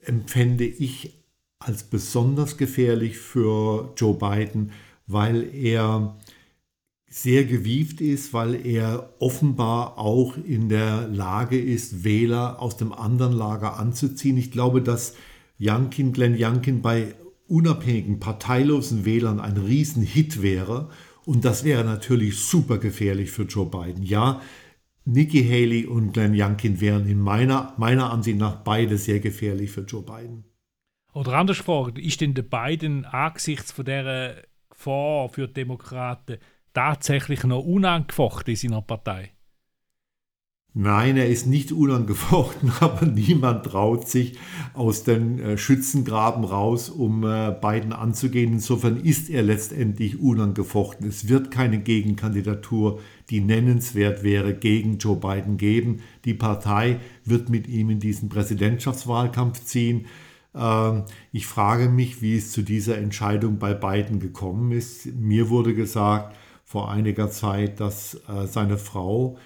empfände 0.00 0.64
ich 0.64 1.14
als 1.58 1.84
besonders 1.84 2.56
gefährlich 2.56 3.18
für 3.18 3.92
Joe 3.96 4.14
Biden, 4.14 4.72
weil 5.06 5.48
er 5.54 6.16
sehr 7.08 7.44
gewieft 7.44 8.00
ist, 8.00 8.32
weil 8.32 8.66
er 8.66 9.10
offenbar 9.18 9.98
auch 9.98 10.36
in 10.36 10.70
der 10.70 11.08
Lage 11.08 11.60
ist, 11.60 12.04
Wähler 12.04 12.60
aus 12.60 12.78
dem 12.78 12.92
anderen 12.92 13.34
Lager 13.34 13.78
anzuziehen. 13.78 14.38
Ich 14.38 14.50
glaube, 14.50 14.80
dass 14.80 15.14
Youngkin, 15.60 16.12
Glenn 16.12 16.36
Youngkin 16.38 16.80
bei 16.80 17.14
unabhängigen, 17.48 18.18
parteilosen 18.18 19.04
Wählern 19.04 19.40
ein 19.40 19.58
Riesenhit 19.58 20.40
wäre. 20.40 20.88
Und 21.26 21.44
das 21.44 21.64
wäre 21.64 21.84
natürlich 21.84 22.38
super 22.38 22.78
gefährlich 22.78 23.30
für 23.30 23.42
Joe 23.42 23.66
Biden. 23.66 24.02
Ja, 24.02 24.40
Nikki 25.04 25.42
Haley 25.44 25.86
und 25.86 26.12
Glenn 26.12 26.34
Youngkin 26.34 26.80
wären 26.80 27.08
in 27.08 27.20
meiner, 27.20 27.74
meiner 27.76 28.12
Ansicht 28.12 28.38
nach 28.38 28.56
beide 28.62 28.98
sehr 28.98 29.20
gefährlich 29.20 29.70
für 29.70 29.82
Joe 29.82 30.02
Biden. 30.02 30.44
Oder 31.12 31.34
anders 31.34 31.58
gefragt, 31.58 31.98
ist 31.98 32.20
denn 32.20 32.34
der 32.34 32.42
Biden 32.42 33.04
angesichts 33.04 33.72
von 33.72 33.84
dieser 33.84 34.42
Gefahr 34.70 35.28
für 35.28 35.48
die 35.48 35.54
Demokraten 35.54 36.38
tatsächlich 36.72 37.44
noch 37.44 37.64
unangefochten 37.64 38.52
in 38.52 38.56
seiner 38.56 38.82
Partei? 38.82 39.32
Nein, 40.74 41.18
er 41.18 41.28
ist 41.28 41.46
nicht 41.46 41.70
unangefochten, 41.70 42.72
aber 42.80 43.04
niemand 43.04 43.66
traut 43.66 44.08
sich 44.08 44.38
aus 44.72 45.04
den 45.04 45.38
äh, 45.38 45.58
Schützengraben 45.58 46.44
raus, 46.44 46.88
um 46.88 47.24
äh, 47.24 47.54
Biden 47.60 47.92
anzugehen. 47.92 48.54
Insofern 48.54 48.96
ist 48.96 49.28
er 49.28 49.42
letztendlich 49.42 50.18
unangefochten. 50.18 51.06
Es 51.06 51.28
wird 51.28 51.50
keine 51.50 51.78
Gegenkandidatur, 51.78 53.00
die 53.28 53.42
nennenswert 53.42 54.22
wäre, 54.22 54.54
gegen 54.54 54.96
Joe 54.96 55.16
Biden 55.16 55.58
geben. 55.58 56.00
Die 56.24 56.34
Partei 56.34 57.00
wird 57.26 57.50
mit 57.50 57.68
ihm 57.68 57.90
in 57.90 58.00
diesen 58.00 58.30
Präsidentschaftswahlkampf 58.30 59.62
ziehen. 59.64 60.06
Ähm, 60.54 61.02
ich 61.32 61.46
frage 61.46 61.90
mich, 61.90 62.22
wie 62.22 62.36
es 62.36 62.50
zu 62.50 62.62
dieser 62.62 62.96
Entscheidung 62.96 63.58
bei 63.58 63.74
Biden 63.74 64.20
gekommen 64.20 64.72
ist. 64.72 65.04
Mir 65.04 65.50
wurde 65.50 65.74
gesagt, 65.74 66.34
vor 66.64 66.90
einiger 66.90 67.30
Zeit, 67.30 67.78
dass 67.78 68.14
äh, 68.26 68.46
seine 68.46 68.78
Frau 68.78 69.36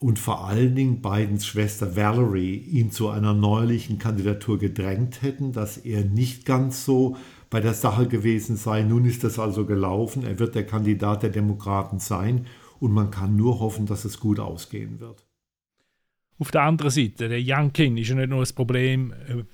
und 0.00 0.18
vor 0.18 0.48
allen 0.48 0.74
Dingen 0.74 1.02
Bidens 1.02 1.46
Schwester 1.46 1.94
Valerie 1.94 2.56
ihn 2.56 2.90
zu 2.90 3.10
einer 3.10 3.34
neuerlichen 3.34 3.98
Kandidatur 3.98 4.58
gedrängt 4.58 5.20
hätten, 5.20 5.52
dass 5.52 5.76
er 5.76 6.04
nicht 6.04 6.46
ganz 6.46 6.86
so 6.86 7.18
bei 7.50 7.60
der 7.60 7.74
Sache 7.74 8.08
gewesen 8.08 8.56
sei. 8.56 8.82
Nun 8.82 9.04
ist 9.04 9.24
das 9.24 9.38
also 9.38 9.66
gelaufen. 9.66 10.24
Er 10.24 10.38
wird 10.38 10.54
der 10.54 10.64
Kandidat 10.64 11.22
der 11.22 11.28
Demokraten 11.28 11.98
sein 11.98 12.46
und 12.78 12.92
man 12.92 13.10
kann 13.10 13.36
nur 13.36 13.60
hoffen, 13.60 13.84
dass 13.84 14.06
es 14.06 14.18
gut 14.18 14.40
ausgehen 14.40 15.00
wird. 15.00 15.26
Auf 16.38 16.50
der 16.50 16.62
anderen 16.62 16.90
Seite, 16.90 17.28
der 17.28 17.40
Youngkin 17.44 17.98
ist 17.98 18.08
ja 18.08 18.14
nicht 18.14 18.30
nur 18.30 18.40
ein 18.40 18.54
Problem, 18.54 19.12
ein 19.28 19.40
äh, 19.40 19.44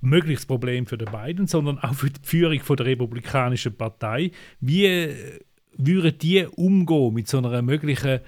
mögliches 0.00 0.46
Problem 0.46 0.86
für 0.86 0.98
die 0.98 1.06
beiden, 1.06 1.48
sondern 1.48 1.80
auch 1.80 1.94
für 1.94 2.10
die 2.10 2.20
Führung 2.22 2.60
der 2.76 2.86
Republikanischen 2.86 3.74
Partei. 3.74 4.30
Wie 4.60 4.86
äh, 4.86 5.40
würden 5.76 6.16
die 6.16 6.46
umgehen 6.46 7.12
mit 7.12 7.26
so 7.26 7.38
einer 7.38 7.60
möglichen 7.62 8.20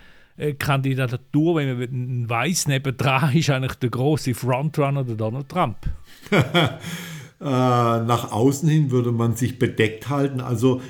Kandidatur, 0.58 1.56
wenn 1.56 1.78
man 1.78 2.28
weiß, 2.28 2.68
nebendran 2.68 3.34
ist 3.34 3.50
eigentlich 3.50 3.74
der 3.74 3.90
große 3.90 4.34
Frontrunner 4.34 5.04
der 5.04 5.16
Donald 5.16 5.48
Trump? 5.48 5.76
Äh, 7.40 7.44
nach 7.44 8.30
außen 8.30 8.68
hin 8.68 8.92
würde 8.92 9.10
man 9.10 9.34
sich 9.34 9.58
bedeckt 9.58 10.08
halten. 10.08 10.40
Also 10.40 10.80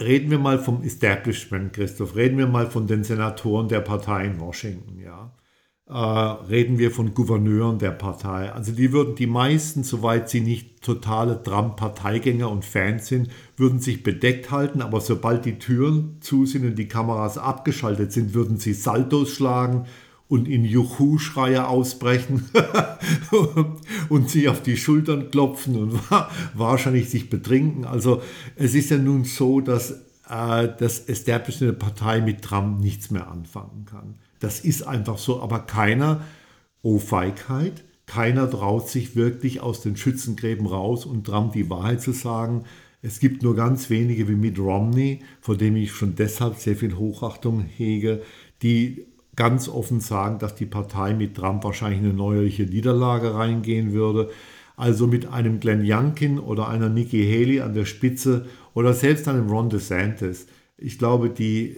reden 0.00 0.30
wir 0.30 0.38
mal 0.38 0.60
vom 0.60 0.84
Establishment, 0.84 1.72
Christoph. 1.72 2.14
Reden 2.14 2.38
wir 2.38 2.46
mal 2.46 2.70
von 2.70 2.86
den 2.86 3.02
Senatoren 3.02 3.66
der 3.66 3.80
Partei 3.80 4.26
in 4.26 4.38
Washington. 4.38 5.00
Ja 5.00 5.24
äh, 5.24 5.45
reden 5.88 6.78
wir 6.78 6.90
von 6.90 7.14
Gouverneuren 7.14 7.78
der 7.78 7.92
Partei. 7.92 8.50
Also 8.50 8.72
die 8.72 8.90
würden 8.92 9.14
die 9.14 9.28
meisten, 9.28 9.84
soweit 9.84 10.28
sie 10.28 10.40
nicht 10.40 10.82
totale 10.82 11.40
Trump-Parteigänger 11.42 12.50
und 12.50 12.64
Fans 12.64 13.06
sind, 13.06 13.28
würden 13.56 13.78
sich 13.78 14.02
bedeckt 14.02 14.50
halten, 14.50 14.82
aber 14.82 15.00
sobald 15.00 15.44
die 15.44 15.60
Türen 15.60 16.16
zu 16.20 16.44
sind 16.44 16.64
und 16.64 16.76
die 16.76 16.88
Kameras 16.88 17.38
abgeschaltet 17.38 18.12
sind, 18.12 18.34
würden 18.34 18.56
sie 18.58 18.72
Saltos 18.72 19.30
schlagen 19.30 19.86
und 20.28 20.48
in 20.48 20.64
Juhu-Schreie 20.64 21.68
ausbrechen 21.68 22.46
und 24.08 24.28
sich 24.28 24.48
auf 24.48 24.62
die 24.62 24.76
Schultern 24.76 25.30
klopfen 25.30 25.76
und 25.76 26.00
wahrscheinlich 26.54 27.10
sich 27.10 27.30
betrinken. 27.30 27.84
Also 27.84 28.22
es 28.56 28.74
ist 28.74 28.90
ja 28.90 28.98
nun 28.98 29.22
so, 29.22 29.60
dass 29.60 29.92
äh, 30.28 30.68
das 30.78 30.98
Establishment 30.98 31.74
der 31.74 31.78
Partei 31.78 32.20
mit 32.20 32.42
Trump 32.42 32.80
nichts 32.80 33.12
mehr 33.12 33.30
anfangen 33.30 33.84
kann. 33.88 34.16
Das 34.40 34.60
ist 34.60 34.86
einfach 34.86 35.18
so, 35.18 35.40
aber 35.40 35.60
keiner, 35.60 36.22
oh 36.82 36.98
Feigheit, 36.98 37.84
keiner 38.06 38.48
traut 38.50 38.88
sich 38.88 39.16
wirklich 39.16 39.60
aus 39.60 39.80
den 39.80 39.96
Schützengräben 39.96 40.66
raus 40.66 41.04
und 41.04 41.26
Trump 41.26 41.52
die 41.52 41.68
Wahrheit 41.68 42.00
zu 42.00 42.12
sagen. 42.12 42.64
Es 43.02 43.20
gibt 43.20 43.42
nur 43.42 43.54
ganz 43.56 43.90
wenige 43.90 44.28
wie 44.28 44.36
Mitt 44.36 44.58
Romney, 44.58 45.20
vor 45.40 45.56
dem 45.56 45.76
ich 45.76 45.92
schon 45.92 46.14
deshalb 46.14 46.56
sehr 46.56 46.76
viel 46.76 46.96
Hochachtung 46.96 47.60
hege, 47.62 48.22
die 48.62 49.06
ganz 49.34 49.68
offen 49.68 50.00
sagen, 50.00 50.38
dass 50.38 50.54
die 50.54 50.66
Partei 50.66 51.14
mit 51.14 51.36
Trump 51.36 51.62
wahrscheinlich 51.62 52.00
eine 52.00 52.14
neuerliche 52.14 52.64
Niederlage 52.64 53.34
reingehen 53.34 53.92
würde. 53.92 54.30
Also 54.76 55.06
mit 55.06 55.26
einem 55.26 55.60
Glenn 55.60 55.84
Youngkin 55.84 56.38
oder 56.38 56.68
einer 56.68 56.88
Nikki 56.88 57.24
Haley 57.24 57.60
an 57.60 57.74
der 57.74 57.84
Spitze 57.84 58.46
oder 58.74 58.92
selbst 58.92 59.28
einem 59.28 59.48
Ron 59.48 59.70
DeSantis. 59.70 60.46
Ich 60.78 60.98
glaube, 60.98 61.30
die, 61.30 61.76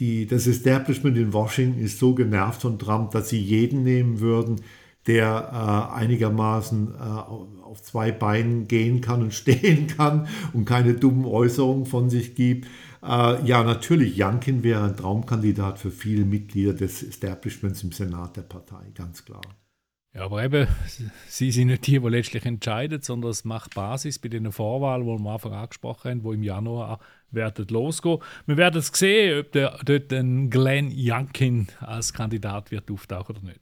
die, 0.00 0.26
das 0.26 0.46
Establishment 0.46 1.16
in 1.16 1.32
Washington 1.32 1.80
ist 1.80 1.98
so 1.98 2.14
genervt 2.14 2.62
von 2.62 2.78
Trump, 2.78 3.12
dass 3.12 3.28
sie 3.28 3.40
jeden 3.40 3.84
nehmen 3.84 4.20
würden, 4.20 4.62
der 5.06 5.50
äh, 5.52 5.94
einigermaßen 5.94 6.94
äh, 6.94 6.98
auf 6.98 7.82
zwei 7.82 8.10
Beinen 8.10 8.66
gehen 8.66 9.00
kann 9.02 9.22
und 9.22 9.34
stehen 9.34 9.86
kann 9.86 10.26
und 10.52 10.64
keine 10.64 10.94
dummen 10.94 11.26
Äußerungen 11.26 11.86
von 11.86 12.10
sich 12.10 12.34
gibt. 12.34 12.66
Äh, 13.02 13.44
ja, 13.44 13.62
natürlich, 13.62 14.16
Jankin 14.16 14.62
wäre 14.62 14.84
ein 14.84 14.96
Traumkandidat 14.96 15.78
für 15.78 15.90
viele 15.90 16.24
Mitglieder 16.24 16.72
des 16.72 17.02
Establishments 17.02 17.82
im 17.82 17.92
Senat 17.92 18.36
der 18.36 18.42
Partei, 18.42 18.90
ganz 18.94 19.24
klar. 19.24 19.42
Ja, 20.12 20.24
aber 20.24 20.42
eben, 20.42 20.66
sie 21.28 21.52
sind 21.52 21.68
nicht 21.68 21.86
die, 21.86 22.00
die 22.00 22.08
letztlich 22.08 22.44
entscheiden, 22.44 23.00
sondern 23.00 23.30
es 23.30 23.44
macht 23.44 23.76
Basis 23.76 24.18
bei 24.18 24.28
den 24.28 24.50
Vorwahlen, 24.50 25.04
die 25.04 25.08
wir 25.08 25.14
am 25.14 25.26
Anfang 25.28 25.52
angesprochen 25.52 26.10
haben, 26.10 26.22
die 26.22 26.34
im 26.34 26.42
Januar 26.42 26.98
werden 27.32 27.66
losgehen. 27.70 28.18
Wir 28.46 28.56
werden 28.56 28.82
sehen, 28.82 29.40
ob 29.40 29.52
der, 29.52 29.78
dort 29.84 30.12
ein 30.12 30.50
Glenn 30.50 30.92
Youngkin 30.94 31.68
als 31.80 32.12
Kandidat 32.12 32.70
wird 32.70 32.90
auftauchen 32.90 33.36
oder 33.36 33.46
nicht. 33.46 33.60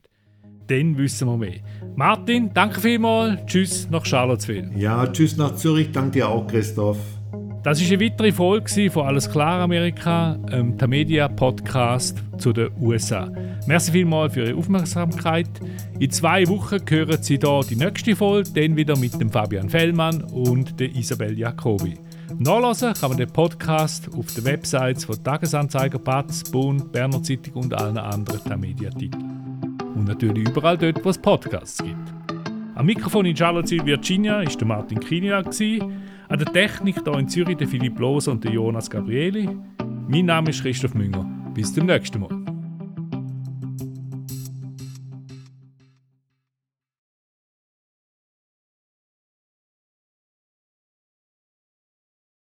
Dann 0.67 0.97
wissen 0.97 1.27
wir 1.27 1.37
mehr. 1.37 1.59
Martin, 1.95 2.51
danke 2.53 2.79
vielmals. 2.79 3.43
Tschüss 3.47 3.89
nach 3.89 4.05
Charlottesville. 4.05 4.69
Ja, 4.75 5.07
tschüss 5.07 5.35
nach 5.35 5.55
Zürich. 5.55 5.91
Danke 5.91 6.11
dir 6.11 6.29
auch, 6.29 6.45
Christoph. 6.45 6.99
Das 7.63 7.81
ist 7.81 7.91
eine 7.91 8.01
weitere 8.01 8.31
Folge 8.31 8.89
von 8.89 9.05
Alles 9.05 9.29
klar 9.29 9.61
Amerika, 9.61 10.39
ähm, 10.49 10.77
der 10.77 10.87
Media-Podcast 10.87 12.23
zu 12.37 12.53
den 12.53 12.69
USA. 12.79 13.29
Merci 13.67 13.91
vielmals 13.91 14.33
für 14.33 14.45
Ihre 14.45 14.55
Aufmerksamkeit. 14.55 15.49
In 15.99 16.09
zwei 16.09 16.47
Wochen 16.47 16.79
hören 16.87 17.21
Sie 17.21 17.37
hier 17.37 17.61
die 17.69 17.75
nächste 17.75 18.15
Folge, 18.15 18.49
dann 18.53 18.77
wieder 18.77 18.97
mit 18.97 19.19
dem 19.19 19.29
Fabian 19.29 19.67
Fellmann 19.69 20.23
und 20.23 20.79
der 20.79 20.95
Isabel 20.95 21.37
Jacobi. 21.37 21.97
Nachlesen 22.37 22.93
kann 22.93 23.09
man 23.09 23.17
den 23.17 23.29
Podcast 23.29 24.09
auf 24.15 24.33
den 24.33 24.45
Websites 24.45 25.05
von 25.05 25.23
Tagesanzeiger, 25.23 25.99
Batz, 25.99 26.43
Bund, 26.49 26.91
Berner 26.91 27.21
Zeitung 27.23 27.63
und 27.63 27.73
allen 27.73 27.97
anderen 27.97 28.59
Media-Titeln. 28.59 29.77
Und 29.95 30.07
natürlich 30.07 30.47
überall 30.47 30.77
dort, 30.77 31.03
wo 31.03 31.09
es 31.09 31.17
Podcasts 31.17 31.83
gibt. 31.83 31.97
Am 32.75 32.85
Mikrofon 32.85 33.25
in 33.25 33.35
Charlottesville, 33.35 33.85
Virginia, 33.85 34.43
war 34.43 34.67
Martin 34.67 34.99
Kinia. 34.99 35.39
An 35.39 36.37
der 36.37 36.53
Technik 36.53 37.03
hier 37.03 37.17
in 37.17 37.27
Zürich 37.27 37.57
der 37.57 37.67
Philipp 37.67 37.99
Loser 37.99 38.31
und 38.31 38.43
der 38.43 38.51
Jonas 38.51 38.89
Gabrieli. 38.89 39.49
Mein 40.07 40.25
Name 40.25 40.51
ist 40.51 40.61
Christoph 40.61 40.93
Münger. 40.93 41.25
Bis 41.53 41.73
zum 41.73 41.87
nächsten 41.87 42.21
Mal. 42.21 42.38